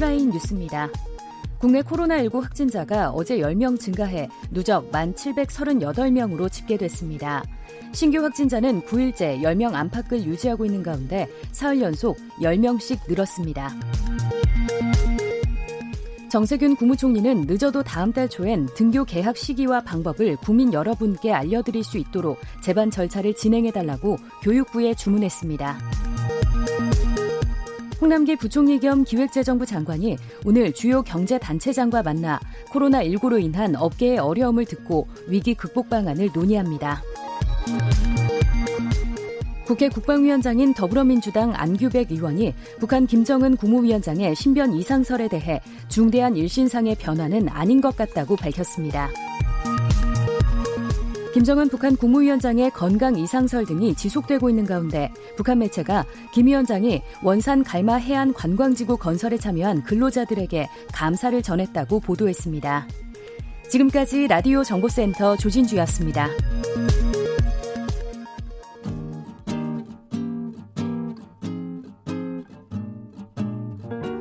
헤드라인 0.07 0.31
뉴스입니다. 0.31 0.89
국내 1.59 1.83
코로나19 1.83 2.41
확진자가 2.41 3.11
어제 3.11 3.39
10명 3.39 3.79
증가해 3.79 4.29
누적 4.53 4.91
1,738명으로 4.93 6.51
집계됐습니다. 6.51 7.43
신규 7.93 8.23
확진자는 8.23 8.83
9일째 8.83 9.41
10명 9.41 9.75
안팎을 9.75 10.25
유지하고 10.25 10.65
있는 10.65 10.83
가운데 10.83 11.27
사흘 11.51 11.81
연속 11.81 12.17
10명씩 12.41 13.01
늘었습니다. 13.09 13.75
정세균 16.29 16.77
국무총리는 16.77 17.43
늦어도 17.43 17.83
다음 17.83 18.13
달 18.13 18.29
초엔 18.29 18.69
등교 18.75 19.07
개학 19.07 19.37
시기와 19.37 19.81
방법을 19.81 20.37
국민 20.37 20.73
여러분께 20.73 21.33
알려드릴 21.33 21.83
수 21.83 21.99
있도록 21.99 22.39
재반 22.61 22.91
절차를 22.91 23.35
진행해달라고 23.35 24.19
교육부에 24.43 24.95
주문했습니다. 24.95 25.79
홍남기 28.01 28.37
부총리 28.37 28.79
겸 28.79 29.05
기획재정부 29.05 29.65
장관이 29.65 30.17
오늘 30.45 30.73
주요 30.73 31.03
경제 31.03 31.39
단체장과 31.39 32.03
만나 32.03 32.39
코로나19로 32.71 33.43
인한 33.43 33.75
업계의 33.75 34.19
어려움을 34.19 34.67
듣고 34.67 35.09
위기 35.27 35.55
극복 35.55 35.89
방안을 35.89 36.31
논의합니다. 36.35 37.03
국회 39.65 39.89
국방위원장인 39.89 40.75
더불어민주당 40.75 41.53
안규백 41.55 42.13
의원이 42.13 42.55
북한 42.79 43.07
김정은 43.07 43.57
국무위원장의 43.57 44.37
신변 44.37 44.73
이상설에 44.73 45.29
대해 45.29 45.61
중대한 45.89 46.37
일신상의 46.37 46.95
변화는 46.97 47.49
아닌 47.49 47.81
것 47.81 47.97
같다고 47.97 48.37
밝혔습니다. 48.37 49.11
김정은 51.37 51.69
북한 51.69 51.97
국무위원장의 51.97 52.71
건강 52.71 53.19
이상설 53.19 53.67
등이 53.67 53.95
지속되고 53.95 54.49
있는 54.49 54.65
가운데 54.65 55.13
북한 55.37 55.59
매체가 55.59 56.07
김 56.33 56.47
위원장이 56.47 57.03
원산 57.23 57.63
갈마 57.63 57.97
해안 57.97 58.33
관광지구 58.33 58.97
건설에 58.97 59.37
참여한 59.37 59.83
근로자들에게 59.83 60.67
감사를 60.95 61.43
전했다고 61.43 62.01
보도했습니다. 62.01 62.89
지금까지 63.69 64.29
라디오 64.29 64.65
정보센터 64.65 65.37
조진주였습니다. 65.37 66.31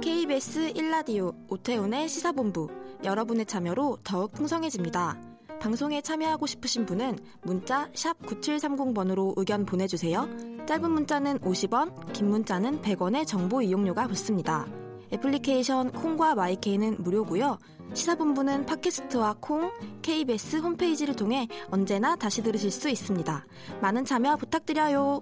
KBS 0.02 0.74
1라디오 0.74 1.34
오태훈의 1.48 2.10
시사본부 2.10 2.68
여러분의 3.06 3.46
참여로 3.46 4.00
더욱 4.04 4.34
풍성해집니다. 4.34 5.35
방송에 5.60 6.02
참여하고 6.02 6.46
싶으신 6.46 6.86
분은 6.86 7.18
문자 7.44 7.90
9730번으로 7.94 9.34
의견 9.38 9.66
보내주세요. 9.66 10.28
짧은 10.66 10.92
문자는 10.92 11.40
50원, 11.40 12.14
긴 12.14 12.30
문자는 12.30 12.82
100원의 12.82 13.26
정보 13.28 13.62
이용료가 13.62 14.08
붙습니다. 14.08 14.66
애플리케이션 15.14 15.92
콩과 15.92 16.36
마이케이는 16.36 16.98
무료고요. 17.00 17.58
시사본부는 17.94 18.66
팟캐스트와 18.66 19.36
콩, 19.40 19.72
KBS 20.02 20.58
홈페이지를 20.58 21.16
통해 21.16 21.48
언제나 21.70 22.16
다시 22.16 22.42
들으실 22.42 22.72
수 22.72 22.90
있습니다. 22.90 23.46
많은 23.82 24.06
참여 24.06 24.38
부탁드려요. 24.38 25.22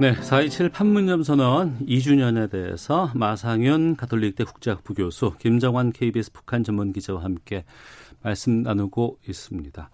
네, 0.00 0.14
4.27 0.14 0.70
판문점 0.70 1.24
선언 1.24 1.76
2주년에 1.80 2.48
대해서 2.48 3.10
마상윤 3.14 3.96
가톨릭대 3.96 4.44
국제학 4.44 4.84
부 4.84 4.94
교수, 4.94 5.32
김정환 5.40 5.90
KBS 5.90 6.32
북한 6.32 6.62
전문 6.62 6.92
기자와 6.92 7.24
함께 7.24 7.64
말씀 8.22 8.62
나누고 8.62 9.18
있습니다. 9.28 9.90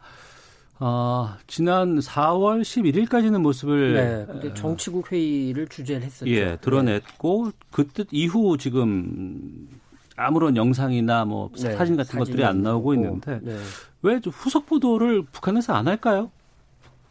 어, 0.80 1.28
지난 1.46 1.98
4월 1.98 2.62
11일까지는 2.62 3.40
모습을 3.40 4.26
네, 4.42 4.54
정치국 4.54 5.12
회의를 5.12 5.68
주재를 5.68 6.02
했었죠. 6.02 6.30
예, 6.30 6.58
드러냈고 6.60 7.46
네. 7.46 7.52
그때 7.70 8.04
이후 8.10 8.58
지금 8.58 9.68
아무런 10.16 10.56
영상이나 10.56 11.24
뭐 11.24 11.50
네, 11.56 11.74
사진 11.76 11.96
같은 11.96 12.18
것들이 12.18 12.44
안 12.44 12.62
나오고. 12.62 12.94
있는데 12.94 13.40
네. 13.42 13.56
왜 14.02 14.20
후속 14.24 14.66
보도를 14.66 15.22
북한에서 15.30 15.74
안 15.74 15.88
할까요? 15.88 16.30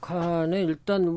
북한에 0.03 0.61
일단 0.63 1.07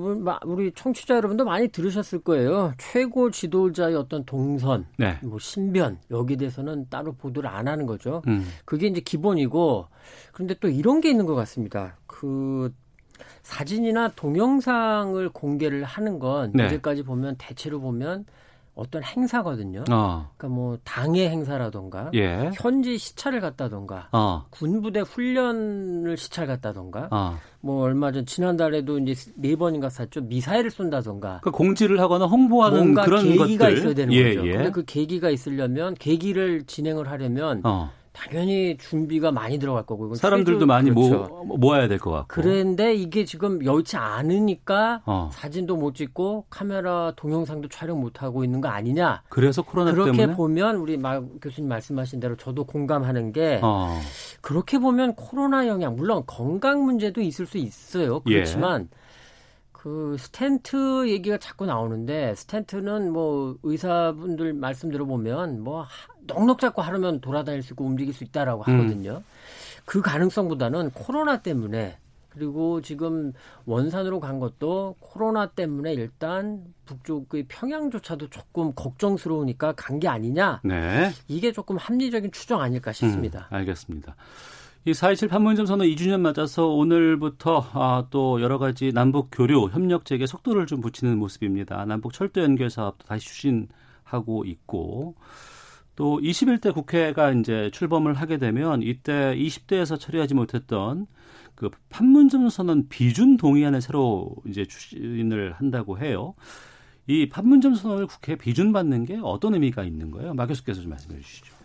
우리 0.45 0.71
청취자 0.73 1.17
여러분도 1.17 1.45
많이 1.45 1.69
들으셨을 1.69 2.21
거예요. 2.21 2.73
최고 2.79 3.31
지도자의 3.31 3.97
어떤 3.97 4.25
동선, 4.25 4.87
네. 4.97 5.19
뭐 5.23 5.39
신변 5.41 5.99
여기에 6.11 6.37
대해서는 6.37 6.87
따로 6.89 7.13
보도를 7.13 7.51
안 7.51 7.67
하는 7.67 7.87
거죠. 7.87 8.23
음. 8.29 8.47
그게 8.65 8.87
이제 8.87 9.01
기본이고 9.01 9.89
그런데 10.33 10.55
또 10.61 10.69
이런 10.69 11.01
게 11.01 11.11
있는 11.11 11.27
것 11.27 11.35
같습니다. 11.35 11.97
그 12.07 12.73
사진이나 13.43 14.09
동영상을 14.15 15.29
공개를 15.31 15.83
하는 15.85 16.19
건 16.19 16.53
네. 16.55 16.67
이제까지 16.67 17.03
보면 17.03 17.37
대체로 17.39 17.81
보면 17.81 18.25
어떤 18.77 19.03
행사거든요. 19.03 19.85
어. 19.91 20.31
그러니까 20.37 20.49
뭐 20.49 20.79
당의 20.85 21.31
행사라던가 21.31 22.11
예. 22.15 22.51
현지 22.55 22.99
시찰을 22.99 23.41
갔다던가 23.41 24.09
어. 24.13 24.45
군부대 24.51 25.01
훈련을 25.01 26.17
시찰 26.19 26.47
갔다던가 26.47 27.09
어. 27.11 27.39
뭐 27.63 27.83
얼마 27.83 28.13
전 28.13 28.27
지난달에도 28.27 28.99
이제 28.99 29.33
네 29.35 29.57
번인가 29.57 29.89
샀죠 29.89 30.21
미사일을 30.21 30.71
쏜다던가 30.71 31.41
그 31.43 31.51
공지를 31.51 31.99
하거나 32.01 32.27
홍보하는 32.27 32.79
뭔가 32.79 33.05
그런 33.05 33.25
계기가 33.25 33.65
것들. 33.65 33.79
있어야 33.79 33.95
되는 33.95 34.13
예, 34.13 34.35
거죠. 34.35 34.47
예. 34.47 34.53
근데 34.53 34.71
그 34.71 34.85
계기가 34.85 35.31
있으려면 35.31 35.95
계기를 35.95 36.65
진행을 36.67 37.11
하려면 37.11 37.63
어. 37.65 37.91
당연히 38.17 38.79
준비가 38.79 39.31
많이 39.31 39.59
들어갈 39.59 39.85
거고 39.85 40.15
사람들도 40.15 40.65
많이 40.67 40.91
그렇죠. 40.91 41.45
모, 41.45 41.57
모아야 41.59 41.87
될 41.87 41.99
것 41.99 42.11
같고 42.11 42.27
그런데 42.29 42.95
이게 42.95 43.25
지금 43.27 43.63
여의치 43.65 43.97
않으니까 43.97 45.03
어. 45.05 45.29
사진도 45.33 45.77
못 45.77 45.95
찍고 45.95 46.47
카메라 46.49 47.13
동영상도 47.17 47.69
촬영 47.69 48.01
못 48.01 48.23
하고 48.23 48.43
있는 48.43 48.61
거 48.63 48.69
아니냐 48.69 49.23
그래서 49.29 49.63
코로나 49.63 49.93
그렇게 49.93 50.13
때문에 50.13 50.35
보면 50.35 50.77
우리 50.77 50.97
마 50.97 51.21
교수님 51.43 51.69
말씀하신 51.69 52.21
대로 52.21 52.37
저도 52.37 52.65
공감하는 52.65 53.33
게 53.33 53.61
어. 53.63 53.99
그렇게 54.41 54.79
보면 54.79 55.15
코로나 55.15 55.67
영향 55.69 55.95
물론 55.97 56.23
건강 56.27 56.85
문제도 56.85 57.21
있을 57.21 57.45
수 57.47 57.59
있어요 57.59 58.21
그렇지만 58.21 58.89
예. 58.93 59.06
그 59.87 60.17
스텐트 60.19 61.09
얘기가 61.09 61.39
자꾸 61.39 61.65
나오는데 61.65 62.35
스텐트는 62.35 63.13
뭐 63.13 63.57
의사분들 63.63 64.53
말씀 64.53 64.91
들어보면 64.91 65.63
뭐 65.63 65.87
넉넉 66.27 66.59
잡고 66.59 66.83
하루면 66.83 67.21
돌아다닐 67.21 67.63
수 67.63 67.75
있고 67.75 67.85
움직일 67.85 68.13
수 68.13 68.25
있다라고 68.25 68.65
음. 68.67 68.81
하거든요. 68.81 69.19
음. 69.19 69.25
그 69.85 70.03
가능성보다는 70.03 70.91
코로나 70.91 71.41
때문에 71.41 71.99
그리고 72.31 72.81
지금 72.81 73.33
원산으로 73.65 74.19
간 74.19 74.41
것도 74.41 74.97
코로나 74.99 75.47
때문에 75.47 75.95
일단 75.95 76.65
북쪽의 76.87 77.45
평양조차도 77.47 78.29
조금 78.31 78.75
걱정스러우니까 78.75 79.75
간 79.77 80.01
게 80.01 80.09
아니냐. 80.09 80.63
네. 80.65 81.13
이게 81.29 81.53
조금 81.53 81.77
합리적인 81.77 82.33
추정 82.33 82.61
아닐까 82.61 82.93
싶습니다. 82.93 83.47
음, 83.53 83.55
알겠습니다. 83.55 84.17
이4.27 84.87 85.29
판문점 85.29 85.67
선언 85.67 85.89
2주년 85.89 86.21
맞아서 86.21 86.69
오늘부터 86.69 87.71
아, 87.73 88.07
또 88.11 88.41
여러 88.41 88.59
가지 88.59 88.93
남북 88.93 89.31
교류 89.33 89.69
협력 89.73 90.05
재개 90.05 90.27
속도를 90.27 90.67
좀 90.67 90.81
붙이는 90.81 91.19
모습입니다. 91.19 91.85
남북 91.87 92.13
철도 92.13 92.41
연결 92.41 92.71
사업도 92.71 93.05
다시 93.05 93.27
추진하고 93.27 94.45
있고 94.45 95.17
또 95.97 96.21
21대 96.21 96.73
국회가 96.73 97.33
이제 97.33 97.69
출범을 97.73 98.15
하게 98.15 98.39
되면 98.39 98.81
이때 98.81 99.35
20대에서 99.37 99.99
처리하지 99.99 100.35
못했던 100.35 101.09
그 101.57 101.69
판문점 101.89 102.49
선언 102.49 102.87
비준 102.89 103.39
동의안을 103.39 103.81
새로 103.81 104.37
이제 104.47 104.67
추진을 104.67 105.55
한다고 105.55 105.99
해요. 105.99 106.35
이 107.09 107.29
판문점 107.29 107.75
선언을 107.75 108.07
국회에 108.07 108.37
비준받는 108.37 109.05
게 109.05 109.19
어떤 109.21 109.55
의미가 109.55 109.83
있는 109.83 110.13
거예요? 110.13 110.35
마 110.35 110.47
교수께서 110.47 110.81
좀 110.81 110.91
말씀해 110.91 111.21
주시죠. 111.21 111.56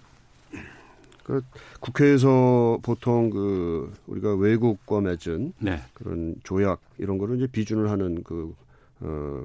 그 1.23 1.41
국회에서 1.79 2.79
보통 2.81 3.29
그 3.29 3.93
우리가 4.07 4.35
외국과 4.35 5.01
맺은 5.01 5.53
네. 5.59 5.79
그런 5.93 6.35
조약 6.43 6.81
이런 6.97 7.17
거를 7.17 7.37
이제 7.37 7.47
비준을 7.47 7.89
하는 7.89 8.23
그 8.23 8.55
어, 9.01 9.43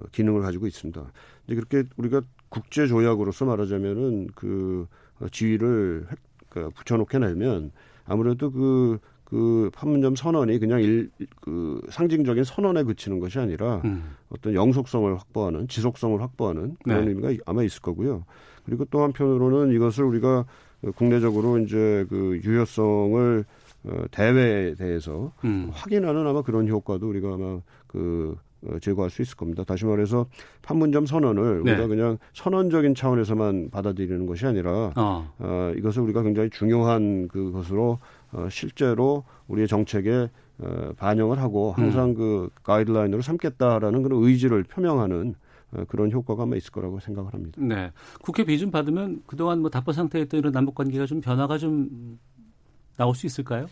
어 0.00 0.06
기능을 0.12 0.42
가지고 0.42 0.66
있습니다. 0.66 1.00
이제 1.46 1.54
그렇게 1.54 1.84
우리가 1.96 2.22
국제 2.48 2.86
조약으로서 2.86 3.44
말하자면은 3.44 4.28
그 4.34 4.86
지위를 5.32 6.06
그 6.48 6.70
붙여놓게 6.70 7.18
되면 7.18 7.72
아무래도 8.04 8.50
그, 8.50 8.98
그 9.24 9.70
판문점 9.74 10.16
선언이 10.16 10.58
그냥 10.58 10.80
일, 10.80 11.10
그 11.40 11.80
상징적인 11.90 12.44
선언에 12.44 12.82
그치는 12.84 13.20
것이 13.20 13.38
아니라 13.38 13.82
음. 13.84 14.14
어떤 14.30 14.54
영속성을 14.54 15.14
확보하는 15.18 15.68
지속성을 15.68 16.20
확보하는 16.20 16.76
그런 16.82 17.04
네. 17.04 17.10
의미가 17.10 17.42
아마 17.46 17.62
있을 17.62 17.82
거고요. 17.82 18.24
그리고 18.64 18.84
또 18.86 19.02
한편으로는 19.02 19.74
이것을 19.74 20.04
우리가 20.04 20.46
국내적으로 20.94 21.58
이제 21.58 22.06
그 22.08 22.40
유효성을 22.44 23.44
어, 23.84 24.04
대회에 24.10 24.74
대해서 24.74 25.32
음. 25.44 25.70
확인하는 25.72 26.26
아마 26.26 26.42
그런 26.42 26.68
효과도 26.68 27.08
우리가 27.08 27.34
아마 27.34 27.60
그 27.86 28.36
어, 28.66 28.78
제거할 28.80 29.10
수 29.10 29.22
있을 29.22 29.36
겁니다. 29.36 29.62
다시 29.64 29.84
말해서 29.84 30.26
판문점 30.62 31.06
선언을 31.06 31.62
네. 31.64 31.72
우리가 31.72 31.86
그냥 31.86 32.18
선언적인 32.32 32.94
차원에서만 32.94 33.70
받아들이는 33.70 34.26
것이 34.26 34.46
아니라 34.46 34.92
어. 34.96 35.32
어 35.38 35.72
이것을 35.76 36.02
우리가 36.02 36.22
굉장히 36.22 36.50
중요한 36.50 37.28
그것으로 37.28 37.98
어, 38.32 38.48
실제로 38.50 39.24
우리의 39.46 39.68
정책에 39.68 40.28
어, 40.58 40.92
반영을 40.96 41.40
하고 41.40 41.72
항상 41.72 42.10
음. 42.10 42.14
그 42.14 42.50
가이드라인으로 42.64 43.22
삼겠다라는 43.22 44.02
그런 44.02 44.24
의지를 44.24 44.64
표명하는 44.64 45.30
어, 45.30 45.34
그런 45.88 46.10
효과가 46.10 46.44
아마 46.44 46.56
있을 46.56 46.70
거라고 46.72 47.00
생각을 47.00 47.32
합니다. 47.34 47.60
네. 47.60 47.92
국회 48.22 48.44
비준 48.44 48.70
받으면 48.70 49.22
그동안 49.26 49.60
뭐 49.60 49.70
답보 49.70 49.92
상태였던 49.92 50.38
이런 50.38 50.52
남북 50.52 50.74
관계가 50.74 51.06
좀 51.06 51.20
변화가 51.20 51.58
좀 51.58 52.18
나올 52.96 53.14
수 53.14 53.26
있을까요? 53.26 53.66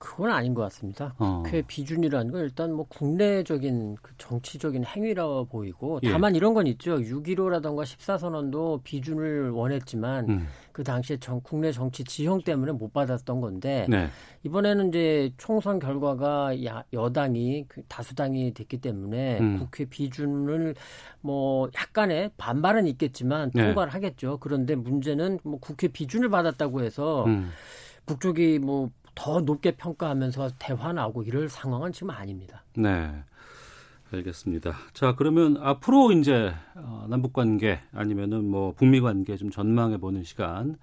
그건 0.00 0.30
아닌 0.30 0.54
것 0.54 0.62
같습니다. 0.62 1.14
어. 1.18 1.42
국회 1.44 1.60
비준이라는 1.60 2.32
건 2.32 2.40
일단 2.40 2.72
뭐 2.72 2.86
국내적인 2.88 3.96
그 4.00 4.14
정치적인 4.16 4.82
행위라 4.82 5.44
보이고 5.44 6.00
예. 6.02 6.10
다만 6.10 6.34
예. 6.34 6.38
이런 6.38 6.54
건 6.54 6.66
있죠. 6.68 6.96
6.15라던가 6.96 7.84
14선언도 7.84 8.82
비준을 8.82 9.50
원했지만 9.50 10.28
음. 10.28 10.48
그 10.72 10.82
당시에 10.82 11.18
정, 11.18 11.42
국내 11.42 11.70
정치 11.70 12.02
지형 12.02 12.40
때문에 12.40 12.72
못 12.72 12.94
받았던 12.94 13.42
건데 13.42 13.84
네. 13.90 14.08
이번에는 14.42 14.88
이제 14.88 15.32
총선 15.36 15.78
결과가 15.78 16.64
야, 16.64 16.82
여당이 16.94 17.66
그 17.68 17.82
다수당이 17.86 18.54
됐기 18.54 18.78
때문에 18.78 19.38
음. 19.38 19.58
국회 19.58 19.84
비준을 19.84 20.76
뭐 21.20 21.68
약간의 21.76 22.30
반발은 22.38 22.86
있겠지만 22.86 23.50
네. 23.54 23.66
통과를 23.66 23.90
네. 23.90 23.92
하겠죠. 23.92 24.38
그런데 24.40 24.74
문제는 24.76 25.40
뭐 25.44 25.58
국회 25.60 25.88
비준을 25.88 26.30
받았다고 26.30 26.80
해서 26.82 27.26
음. 27.26 27.50
북쪽이 28.06 28.58
뭐 28.58 28.90
더 29.20 29.38
높게 29.40 29.72
평가하면서 29.72 30.52
대화 30.58 30.94
나오고 30.94 31.24
이럴 31.24 31.50
상황은 31.50 31.92
지금 31.92 32.08
아닙니다. 32.08 32.64
네. 32.74 33.12
알겠습니다. 34.12 34.72
자, 34.94 35.14
그러면 35.14 35.58
앞으로 35.58 36.12
이제 36.12 36.54
어, 36.74 37.06
남북 37.06 37.34
관계 37.34 37.80
아니면은 37.92 38.46
뭐 38.46 38.72
북미 38.72 39.00
관계 39.02 39.36
좀 39.36 39.50
전망해 39.50 39.98
보는 39.98 40.24
시간 40.24 40.78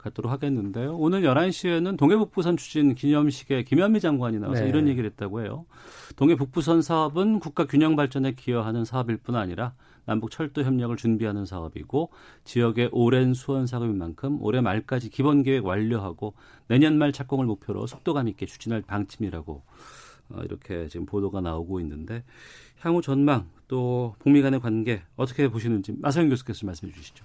갖도록 0.00 0.32
하겠는데요. 0.32 0.96
오늘 0.96 1.22
11시에는 1.22 1.96
동해북부선 1.96 2.56
추진 2.56 2.94
기념식에 2.94 3.64
김현미 3.64 4.00
장관이 4.00 4.38
나와서 4.38 4.62
네. 4.62 4.68
이런 4.68 4.88
얘기를 4.88 5.08
했다고 5.10 5.42
해요. 5.42 5.66
동해북부선 6.16 6.82
사업은 6.82 7.38
국가 7.38 7.66
균형 7.66 7.96
발전에 7.96 8.32
기여하는 8.32 8.84
사업일 8.84 9.18
뿐 9.18 9.36
아니라 9.36 9.74
남북 10.06 10.30
철도 10.30 10.62
협력을 10.62 10.96
준비하는 10.96 11.44
사업이고 11.44 12.10
지역의 12.44 12.88
오랜 12.92 13.34
수원 13.34 13.66
사업인 13.66 13.98
만큼 13.98 14.38
올해 14.40 14.60
말까지 14.60 15.10
기본 15.10 15.42
계획 15.42 15.64
완료하고 15.64 16.34
내년 16.66 16.98
말 16.98 17.12
착공을 17.12 17.46
목표로 17.46 17.86
속도감 17.86 18.28
있게 18.28 18.46
추진할 18.46 18.82
방침이라고 18.82 19.62
어, 20.30 20.40
이렇게 20.44 20.88
지금 20.88 21.06
보도가 21.06 21.40
나오고 21.40 21.80
있는데 21.80 22.24
향후 22.80 23.02
전망 23.02 23.50
또 23.68 24.14
북미 24.18 24.42
간의 24.42 24.60
관계 24.60 25.02
어떻게 25.16 25.48
보시는지 25.48 25.94
마성현 25.98 26.30
교수께서 26.30 26.66
말씀해 26.66 26.92
주시죠. 26.92 27.24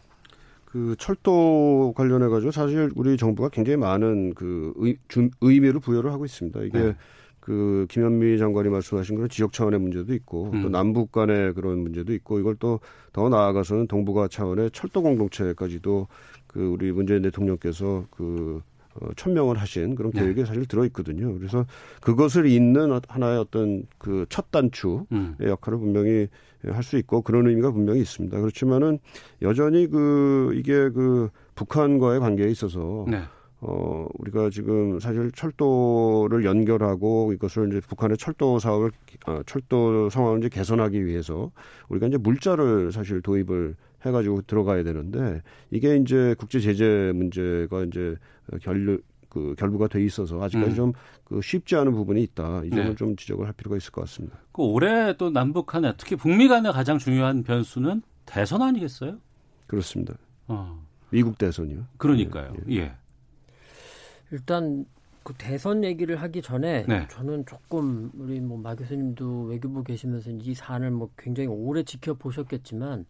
그 0.76 0.94
철도 1.00 1.94
관련해 1.96 2.28
가지고 2.28 2.52
사실 2.52 2.92
우리 2.96 3.16
정부가 3.16 3.48
굉장히 3.48 3.78
많은 3.78 4.34
그 4.34 4.74
의, 4.76 4.98
준, 5.08 5.32
의미를 5.40 5.80
부여를 5.80 6.12
하고 6.12 6.26
있습니다. 6.26 6.64
이게 6.64 6.78
네. 6.78 6.96
그 7.40 7.86
김현미 7.90 8.38
장관이 8.38 8.68
말씀하신 8.68 9.16
그런 9.16 9.30
지역 9.30 9.54
차원의 9.54 9.80
문제도 9.80 10.14
있고 10.14 10.50
음. 10.52 10.64
또 10.64 10.70
남북 10.70 11.14
간의 11.14 11.54
그런 11.54 11.80
문제도 11.80 12.12
있고 12.14 12.40
이걸 12.40 12.56
또 12.58 12.82
더 13.14 13.30
나아가서는 13.30 13.88
동북아 13.88 14.28
차원의 14.28 14.72
철도 14.72 15.02
공동체까지도 15.02 16.10
그 16.48 16.68
우리 16.68 16.92
문재인 16.92 17.22
대통령께서 17.22 18.06
그 18.12 18.62
어, 18.96 19.08
천명을 19.16 19.58
하신 19.58 19.96
그런 19.96 20.12
네. 20.12 20.20
계획에 20.20 20.42
네. 20.42 20.46
사실 20.46 20.66
들어있거든요. 20.66 21.34
그래서 21.38 21.66
그것을 22.02 22.46
잇는 22.48 23.00
하나의 23.08 23.40
어떤 23.40 23.86
그 23.98 24.26
첫 24.28 24.52
단추의 24.52 25.06
음. 25.14 25.38
역할을 25.40 25.80
분명히 25.80 26.28
할 26.71 26.84
수 26.84 26.97
있고 26.97 27.21
그런 27.21 27.47
의미가 27.47 27.71
분명히 27.71 28.01
있습니다. 28.01 28.39
그렇지만은 28.39 28.99
여전히 29.41 29.88
그 29.88 30.51
이게 30.56 30.89
그 30.89 31.30
북한과의 31.56 32.19
관계에 32.19 32.49
있어서 32.49 33.06
네. 33.08 33.21
어, 33.62 34.08
우리가 34.19 34.49
지금 34.51 34.99
사실 34.99 35.32
철도를 35.32 36.45
연결하고 36.45 37.34
이것을 37.34 37.69
이제 37.69 37.82
북한의 37.82 38.17
철도 38.17 38.60
사업을, 38.60 38.91
어, 39.25 39.41
철도 39.45 40.10
상황을 40.10 40.39
이제 40.39 40.49
개선하기 40.49 41.06
위해서 41.06 41.51
우리가 41.89 42.08
이제 42.08 42.17
물자를 42.17 42.91
사실 42.91 43.21
도입을 43.21 43.75
해가지고 44.06 44.43
들어가야 44.43 44.84
되는데 44.84 45.41
이게 45.71 45.95
이제 45.95 46.36
국제 46.38 46.60
제재 46.60 47.12
문제가 47.15 47.84
이제 47.86 48.15
결, 48.62 48.99
그 49.36 49.54
결부가 49.58 49.89
돼 49.89 50.02
있어서 50.02 50.41
아직까지 50.41 50.80
음. 50.80 50.93
좀그 51.26 51.41
쉽지 51.41 51.76
않은 51.76 51.91
부분이 51.91 52.24
있다. 52.24 52.63
이 52.63 52.69
점을 52.69 52.86
네. 52.86 52.95
좀 52.95 53.17
지적을 53.17 53.45
할 53.45 53.52
필요가 53.52 53.76
있을 53.76 53.91
것 53.91 54.00
같습니다. 54.02 54.39
그 54.54 54.62
올해 54.62 55.17
또 55.17 55.30
남북 55.30 55.65
간에 55.65 55.93
특히 55.98 56.15
북미 56.15 56.48
간의 56.48 56.71
가장 56.71 56.98
중요한 56.98 57.43
변수는 57.43 58.02
대선 58.26 58.62
아니겠어요? 58.62 59.17
그렇습니다. 59.67 60.13
어. 60.48 60.82
미국 61.10 61.38
대선이요. 61.38 61.86
그러니까요. 61.98 62.54
예. 62.69 62.76
예. 62.78 62.93
일단 64.32 64.86
그 65.24 65.34
대선 65.38 65.84
얘기를 65.84 66.15
하기 66.15 66.41
전에 66.41 66.86
네. 66.88 67.06
저는 67.12 67.45
조금 67.45 68.12
우리 68.17 68.39
뭐마 68.39 68.74
교수님도 68.76 69.48
외교부 69.48 69.84
계시면서 69.84 70.32
이 70.32 70.54
사안을 70.54 70.91
뭐 70.91 71.10
굉장히 71.17 71.50
오래 71.50 71.84
지켜보셨겠지만 71.84 73.06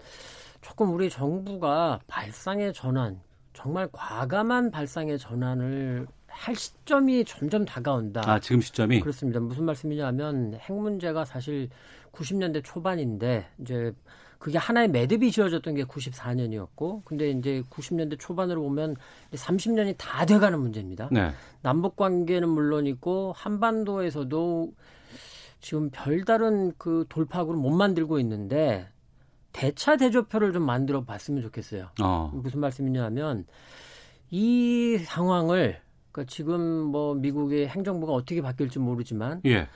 조금 0.61 0.91
우리 0.91 1.07
정부가 1.07 1.99
발상의 2.07 2.73
전환 2.73 3.21
정말 3.55 3.87
과감한 3.91 4.69
발상의 4.69 5.17
전환을 5.17 6.05
할 6.27 6.55
시점이 6.55 7.23
점점 7.25 7.63
다가온다. 7.63 8.21
아, 8.29 8.39
지금 8.39 8.61
시점이? 8.61 8.99
그렇습니다. 8.99 9.39
무슨 9.39 9.63
말씀이냐면 9.63 10.53
핵 10.59 10.73
문제가 10.73 11.23
사실 11.23 11.69
90년대 12.11 12.61
초반인데 12.63 13.47
이제 13.61 13.93
그게 14.37 14.57
하나의 14.57 14.89
매듭이 14.89 15.31
지어졌던 15.31 15.75
게 15.75 15.85
94년이었고, 15.85 17.05
근데 17.05 17.31
이제 17.31 17.63
90년대 17.69 18.19
초반으로 18.19 18.61
보면 18.61 18.97
30년이 19.31 19.95
다 19.97 20.25
돼가는 20.25 20.59
문제입니다. 20.59 21.09
네. 21.11 21.31
남북 21.61 21.95
관계는 21.95 22.49
물론이고 22.49 23.33
한반도에서도 23.35 24.73
지금 25.61 25.89
별다른 25.89 26.73
그 26.77 27.05
돌파구를 27.09 27.59
못 27.59 27.71
만들고 27.71 28.19
있는데 28.19 28.87
대차 29.55 29.95
대조표를 29.95 30.51
좀 30.51 30.63
만들어 30.63 31.05
봤으면 31.05 31.41
좋겠어요. 31.41 31.87
어. 32.01 32.29
무슨 32.33 32.59
말씀이냐면 32.59 33.45
이 34.29 34.97
상황을 34.97 35.79
그러니까 36.11 36.29
지금 36.29 36.61
뭐 36.61 37.15
미국의 37.15 37.69
행정부가 37.69 38.11
어떻게 38.11 38.41
바뀔지 38.41 38.79
모르지만 38.79 39.41
예. 39.45 39.69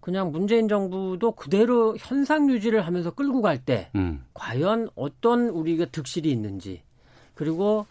그냥 0.00 0.32
문재인 0.32 0.66
정부도 0.66 1.36
그대로 1.36 1.96
현상 1.96 2.50
유지를 2.50 2.84
하면서 2.84 3.12
끌고 3.12 3.42
갈때 3.42 3.90
음. 3.94 4.24
과연 4.34 4.88
어떤 4.96 5.50
우리가 5.50 5.84
득실이 5.84 6.28
있는지 6.28 6.82
그리고 7.34 7.86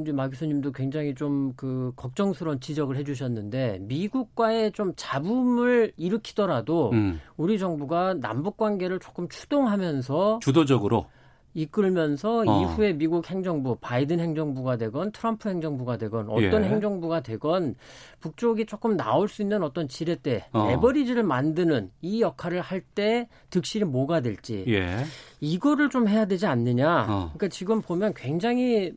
이제 0.00 0.12
마 0.12 0.28
교수님도 0.28 0.72
굉장히 0.72 1.14
좀 1.14 1.52
그 1.56 1.92
걱정스러운 1.96 2.60
지적을 2.60 2.96
해주셨는데 2.96 3.78
미국과의 3.82 4.72
좀 4.72 4.92
잡음을 4.96 5.92
일으키더라도 5.96 6.90
음. 6.92 7.20
우리 7.36 7.58
정부가 7.58 8.14
남북 8.14 8.56
관계를 8.56 8.98
조금 8.98 9.28
추동하면서 9.28 10.40
주도적으로 10.42 11.06
이끌면서 11.54 12.42
어. 12.46 12.62
이후에 12.62 12.94
미국 12.94 13.30
행정부 13.30 13.76
바이든 13.76 14.18
행정부가 14.18 14.76
되건 14.76 15.12
트럼프 15.12 15.48
행정부가 15.48 15.96
되건 15.96 16.28
어떤 16.28 16.64
예. 16.64 16.68
행정부가 16.68 17.20
되건 17.20 17.76
북쪽이 18.20 18.66
조금 18.66 18.96
나올 18.96 19.28
수 19.28 19.40
있는 19.42 19.62
어떤 19.62 19.86
지렛대 19.86 20.46
어. 20.52 20.70
에버리지를 20.70 21.22
만드는 21.22 21.90
이 22.02 22.20
역할을 22.20 22.60
할 22.60 22.84
때 22.94 23.28
득실이 23.50 23.84
뭐가 23.84 24.20
될지 24.20 24.64
예. 24.68 25.04
이거를 25.40 25.90
좀 25.90 26.06
해야 26.08 26.26
되지 26.26 26.46
않느냐 26.46 27.02
어. 27.08 27.30
그러니까 27.34 27.48
지금 27.48 27.80
보면 27.80 28.14
굉장히 28.14 28.92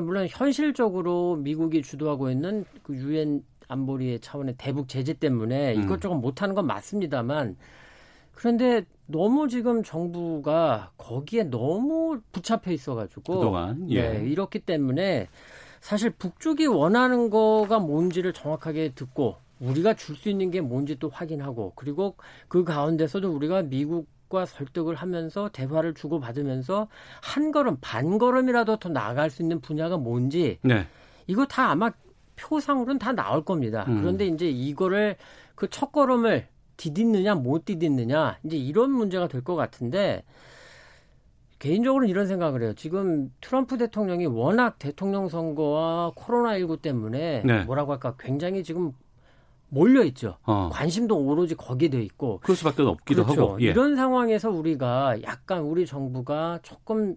물론 0.00 0.26
현실적으로 0.28 1.36
미국이 1.36 1.82
주도하고 1.82 2.30
있는 2.30 2.64
그 2.82 2.94
유엔 2.94 3.42
안보리 3.68 4.20
차원의 4.20 4.54
대북 4.58 4.88
제재 4.88 5.12
때문에 5.14 5.74
음. 5.74 5.82
이것 5.82 6.00
조금 6.00 6.20
못하는 6.20 6.54
건 6.54 6.66
맞습니다만 6.66 7.56
그런데 8.34 8.84
너무 9.06 9.48
지금 9.48 9.82
정부가 9.82 10.92
거기에 10.96 11.44
너무 11.44 12.20
붙잡혀 12.30 12.70
있어가지고 12.70 13.32
그동안 13.34 13.90
예. 13.90 14.10
네, 14.10 14.28
이렇기 14.28 14.60
때문에 14.60 15.28
사실 15.80 16.10
북쪽이 16.10 16.66
원하는 16.66 17.30
거가 17.30 17.78
뭔지를 17.78 18.32
정확하게 18.32 18.92
듣고 18.94 19.36
우리가 19.60 19.94
줄 19.94 20.14
수 20.16 20.28
있는 20.28 20.50
게 20.50 20.60
뭔지 20.60 20.96
또 20.98 21.08
확인하고 21.08 21.72
그리고 21.74 22.16
그 22.48 22.64
가운데서도 22.64 23.30
우리가 23.30 23.62
미국 23.62 24.06
과 24.28 24.44
설득을 24.44 24.94
하면서 24.94 25.48
대화를 25.48 25.94
주고 25.94 26.20
받으면서 26.20 26.88
한 27.22 27.50
걸음 27.50 27.78
반 27.80 28.18
걸음이라도 28.18 28.76
더 28.76 28.88
나아갈 28.90 29.30
수 29.30 29.40
있는 29.42 29.60
분야가 29.60 29.96
뭔지 29.96 30.58
네. 30.62 30.86
이거 31.26 31.46
다 31.46 31.70
아마 31.70 31.90
표상으로는 32.36 32.98
다 32.98 33.12
나올 33.12 33.42
겁니다. 33.44 33.84
음. 33.88 34.00
그런데 34.00 34.26
이제 34.26 34.48
이거를 34.48 35.16
그 35.54 35.66
첫 35.70 35.92
걸음을 35.92 36.46
디딛느냐 36.76 37.34
못 37.36 37.64
디딛느냐 37.64 38.38
이제 38.44 38.56
이런 38.56 38.90
문제가 38.92 39.28
될 39.28 39.42
것 39.42 39.56
같은데 39.56 40.22
개인적으로는 41.58 42.08
이런 42.08 42.26
생각을 42.26 42.62
해요. 42.62 42.72
지금 42.74 43.32
트럼프 43.40 43.78
대통령이 43.78 44.26
워낙 44.26 44.78
대통령 44.78 45.28
선거와 45.28 46.12
코로나 46.14 46.56
19 46.58 46.76
때문에 46.76 47.42
네. 47.44 47.64
뭐라고 47.64 47.92
할까 47.92 48.14
굉장히 48.18 48.62
지금 48.62 48.92
몰려 49.70 50.02
있죠. 50.04 50.36
어. 50.44 50.70
관심도 50.72 51.16
오로지 51.16 51.54
거기에 51.54 51.88
돼 51.88 52.02
있고. 52.02 52.40
그럴 52.42 52.56
수밖에 52.56 52.82
없기도 52.82 53.24
그렇죠. 53.24 53.42
하고. 53.42 53.62
예. 53.62 53.66
이런 53.66 53.96
상황에서 53.96 54.50
우리가 54.50 55.22
약간 55.22 55.62
우리 55.62 55.86
정부가 55.86 56.60
조금 56.62 57.16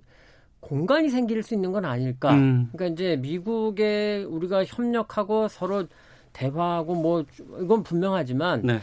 공간이 0.60 1.10
생길 1.10 1.42
수 1.44 1.54
있는 1.54 1.72
건 1.72 1.86
아닐까. 1.86 2.34
음. 2.34 2.70
그러니까 2.72 2.94
이제 2.94 3.16
미국에 3.18 4.24
우리가 4.24 4.66
협력하고 4.66 5.48
서로 5.48 5.86
대화하고 6.34 6.96
뭐 6.96 7.26
이건 7.62 7.84
분명하지만 7.84 8.62
네. 8.64 8.80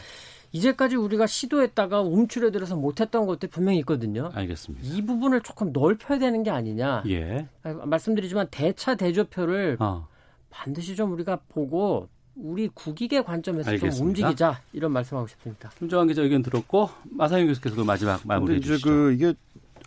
이제까지 0.51 0.95
우리가 0.95 1.27
시도했다가 1.27 2.01
움츠려들어서 2.01 2.75
못했던 2.75 3.25
것들이 3.27 3.51
분명히 3.51 3.79
있거든요. 3.79 4.31
알겠습니다. 4.33 4.87
이 4.87 5.05
부분을 5.05 5.41
조금 5.41 5.71
넓혀야 5.71 6.17
되는 6.19 6.43
게 6.43 6.49
아니냐. 6.49 7.03
예. 7.07 7.47
말씀드리지만 7.63 8.47
대차 8.49 8.95
대조표를 8.95 9.77
어. 9.79 10.07
반드시 10.49 10.95
좀 10.95 11.13
우리가 11.13 11.39
보고 11.49 12.07
우리 12.41 12.69
국익의 12.69 13.23
관점에서 13.23 13.71
알겠습니다. 13.71 13.97
좀 13.97 14.07
움직이자 14.07 14.61
이런 14.73 14.91
말씀하고 14.91 15.27
싶습니다. 15.27 15.69
김정환 15.77 16.07
기자 16.07 16.21
의견 16.21 16.41
들었고 16.41 16.89
마사영 17.11 17.47
교수께서도 17.47 17.83
마지막 17.83 18.21
마무리 18.25 18.55
해 18.55 18.59
주시죠. 18.59 18.87
그 18.87 19.13
이게 19.13 19.33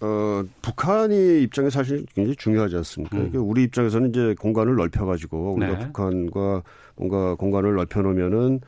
어, 0.02 0.44
북한이 0.62 1.42
입장에 1.42 1.70
사실 1.70 2.04
굉장히 2.14 2.36
중요하지 2.36 2.76
않습니까? 2.76 3.16
음. 3.16 3.30
우리 3.34 3.62
입장에서는 3.64 4.10
이제 4.10 4.34
공간을 4.38 4.74
넓혀가지고 4.74 5.54
우리가 5.54 5.78
네. 5.78 5.86
북한과 5.86 6.62
뭔가 6.96 7.34
공간을 7.36 7.74
넓혀놓으면은 7.74 8.60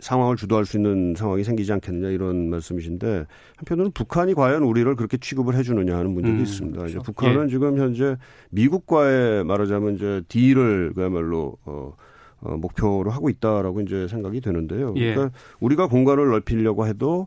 상황을 0.00 0.34
주도할 0.34 0.64
수 0.64 0.76
있는 0.76 1.14
상황이 1.16 1.44
생기지 1.44 1.72
않겠느냐 1.72 2.08
이런 2.08 2.50
말씀이신데 2.50 3.26
한편으로는 3.56 3.92
북한이 3.92 4.34
과연 4.34 4.64
우리를 4.64 4.96
그렇게 4.96 5.16
취급을 5.16 5.54
해주느냐 5.54 5.96
하는 5.96 6.10
문제도 6.10 6.34
음, 6.34 6.42
있습니다. 6.42 6.76
그렇죠. 6.76 6.98
이제 6.98 7.04
북한은 7.04 7.44
예. 7.44 7.48
지금 7.48 7.78
현재 7.78 8.16
미국과의 8.50 9.44
말하자면 9.44 9.94
이제 9.94 10.22
딜을 10.26 10.94
그야말로 10.94 11.56
어, 11.64 11.94
어, 12.42 12.56
목표로 12.56 13.10
하고 13.10 13.28
있다라고 13.28 13.80
이제 13.82 14.08
생각이 14.08 14.40
되는데요. 14.40 14.94
예. 14.96 15.14
그러니까 15.14 15.36
우리가 15.60 15.86
공간을 15.88 16.28
넓히려고 16.30 16.86
해도 16.86 17.26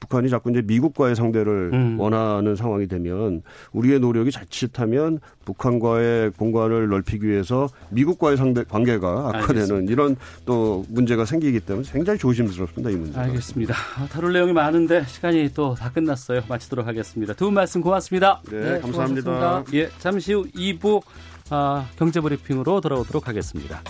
북한이 0.00 0.28
자꾸 0.30 0.50
이제 0.50 0.62
미국과의 0.64 1.16
상대를 1.16 1.70
음. 1.72 1.98
원하는 1.98 2.54
상황이 2.54 2.86
되면 2.86 3.42
우리의 3.72 3.98
노력이 3.98 4.30
자칫하면 4.30 5.18
북한과의 5.44 6.30
공간을 6.38 6.88
넓히기 6.88 7.26
위해서 7.26 7.68
미국과의 7.90 8.36
상대 8.36 8.62
관계가 8.62 9.08
악화되는 9.28 9.60
알겠습니다. 9.60 9.92
이런 9.92 10.16
또 10.46 10.84
문제가 10.88 11.24
생기기 11.24 11.58
때문에 11.58 11.84
굉장히 11.90 12.16
조심스럽습니다 12.20 12.90
이 12.90 12.94
문제. 12.94 13.18
알겠습니다. 13.18 13.74
아, 13.98 14.06
다룰 14.06 14.32
내용이 14.32 14.52
많은데 14.52 15.02
시간이 15.04 15.50
또 15.52 15.74
다 15.74 15.90
끝났어요. 15.90 16.42
마치도록 16.48 16.86
하겠습니다. 16.86 17.34
두 17.34 17.46
분 17.46 17.54
말씀 17.54 17.80
고맙습니다. 17.80 18.40
네, 18.50 18.60
네 18.74 18.80
감사합니다. 18.80 19.30
고맙습니다. 19.32 19.64
예, 19.76 19.88
잠시 19.98 20.32
후 20.32 20.46
2부 20.54 21.02
아, 21.50 21.86
경제브리핑으로 21.96 22.80
돌아오도록 22.80 23.26
하겠습니다. 23.26 23.82